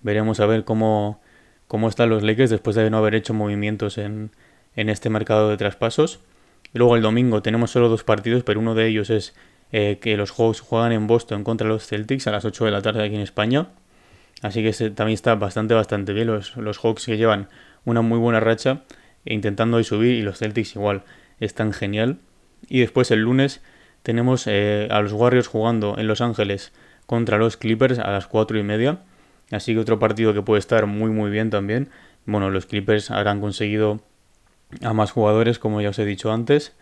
Veremos 0.03 0.41
a 0.41 0.47
ver 0.47 0.65
cómo, 0.65 1.21
cómo 1.69 1.89
están 1.89 2.11
los 2.11 2.23
Lakers 2.23 2.51
después 2.51 2.77
de 2.77 2.89
no 2.91 2.99
haber 2.99 3.15
hecho 3.15 3.35
movimientos 3.35 3.99
en, 3.99 4.31
en 4.77 4.89
este 4.89 5.11
mercado 5.11 5.49
de 5.49 5.57
traspasos. 5.57 6.21
luego 6.73 6.97
el 6.97 7.03
domingo 7.03 7.43
tenemos 7.43 7.71
solo 7.71 7.89
dos 7.89 8.05
partidos, 8.05 8.43
pero 8.45 8.61
uno 8.61 8.75
de 8.75 8.87
ellos 8.87 9.11
es 9.11 9.35
eh, 9.73 9.99
que 10.01 10.17
los 10.17 10.31
Hawks 10.33 10.61
juegan 10.61 10.93
en 10.93 11.07
Boston 11.07 11.43
contra 11.43 11.67
los 11.67 11.87
Celtics 11.87 12.27
a 12.27 12.31
las 12.31 12.45
8 12.45 12.67
de 12.67 12.71
la 12.71 12.83
tarde 12.83 13.05
aquí 13.05 13.15
en 13.15 13.23
España. 13.23 13.69
Así 14.43 14.63
que 14.63 14.73
también 14.91 15.15
está 15.15 15.35
bastante, 15.35 15.75
bastante 15.75 16.13
bien. 16.13 16.29
Los, 16.29 16.57
los 16.57 16.79
Hawks 16.79 17.07
que 17.07 17.17
llevan 17.17 17.49
una 17.85 18.03
muy 18.03 18.19
buena 18.19 18.41
racha 18.41 18.83
e 19.25 19.35
intentando 19.35 19.83
subir 19.83 20.15
y 20.15 20.23
los 20.23 20.39
Celtics 20.39 20.77
igual 20.77 21.03
están 21.41 21.73
genial. 21.73 22.19
Y 22.69 22.81
después 22.81 23.11
el 23.11 23.21
lunes 23.21 23.61
tenemos 24.03 24.47
eh, 24.47 24.89
a 24.91 25.01
los 25.01 25.13
Warriors 25.13 25.49
jugando 25.49 25.97
en 25.99 26.07
Los 26.07 26.21
Ángeles 26.21 26.73
contra 27.07 27.39
los 27.39 27.57
Clippers 27.57 27.99
a 27.99 28.11
las 28.11 28.27
4 28.27 28.59
y 28.59 28.63
media. 28.63 28.99
Así 29.51 29.75
que 29.75 29.81
otro 29.81 29.99
partido 29.99 30.35
que 30.35 30.43
puede 30.43 30.59
estar 30.59 30.87
muy 30.87 31.11
muy 31.11 31.31
bien 31.31 31.51
también. 31.51 31.89
Bueno, 32.25 32.51
los 32.51 32.67
Clippers 32.67 33.11
habrán 33.11 33.41
conseguido 33.41 34.01
a 34.83 34.93
más 34.93 35.13
jugadores 35.13 35.59
como 35.59 35.81
ya 35.81 35.91
os 35.91 35.99
he 35.99 36.05
dicho 36.05 36.33
antes. 36.33 36.75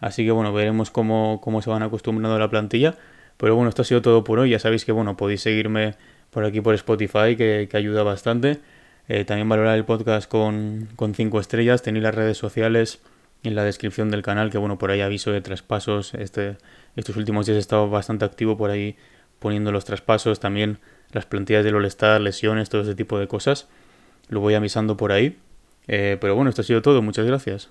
Así 0.00 0.24
que 0.24 0.30
bueno, 0.30 0.52
veremos 0.52 0.90
cómo, 0.90 1.40
cómo 1.42 1.62
se 1.62 1.70
van 1.70 1.82
acostumbrando 1.82 2.36
a 2.36 2.38
la 2.38 2.50
plantilla. 2.50 2.96
Pero 3.36 3.54
bueno, 3.56 3.68
esto 3.68 3.82
ha 3.82 3.84
sido 3.84 4.02
todo 4.02 4.24
por 4.24 4.38
hoy. 4.38 4.50
Ya 4.50 4.58
sabéis 4.58 4.84
que 4.84 4.92
bueno, 4.92 5.16
podéis 5.16 5.42
seguirme 5.42 5.94
por 6.30 6.44
aquí 6.44 6.60
por 6.60 6.74
Spotify, 6.74 7.36
que, 7.36 7.68
ayuda 7.72 8.02
bastante. 8.02 8.60
Eh, 9.08 9.24
también 9.24 9.48
valorar 9.48 9.76
el 9.76 9.84
podcast 9.84 10.28
con 10.30 10.88
5 10.96 11.40
estrellas. 11.40 11.82
Tenéis 11.82 12.04
las 12.04 12.14
redes 12.14 12.38
sociales 12.38 13.00
en 13.42 13.54
la 13.54 13.64
descripción 13.64 14.10
del 14.10 14.22
canal, 14.22 14.50
que 14.50 14.58
bueno, 14.58 14.78
por 14.78 14.90
ahí 14.90 15.00
aviso 15.00 15.32
de 15.32 15.40
traspasos. 15.40 16.14
Este, 16.14 16.56
estos 16.96 17.16
últimos 17.16 17.46
días 17.46 17.56
he 17.56 17.60
estado 17.60 17.88
bastante 17.90 18.24
activo 18.24 18.56
por 18.56 18.70
ahí 18.70 18.96
poniendo 19.38 19.72
los 19.72 19.84
traspasos, 19.84 20.38
también 20.38 20.78
las 21.12 21.26
plantillas 21.26 21.64
del 21.64 21.74
All-Star, 21.74 22.20
lesiones, 22.20 22.68
todo 22.68 22.82
ese 22.82 22.94
tipo 22.94 23.18
de 23.18 23.28
cosas. 23.28 23.68
Lo 24.28 24.40
voy 24.40 24.54
avisando 24.54 24.96
por 24.96 25.12
ahí. 25.12 25.38
Eh, 25.88 26.16
pero 26.20 26.34
bueno, 26.34 26.48
esto 26.50 26.62
ha 26.62 26.64
sido 26.64 26.82
todo. 26.82 27.02
Muchas 27.02 27.26
gracias. 27.26 27.68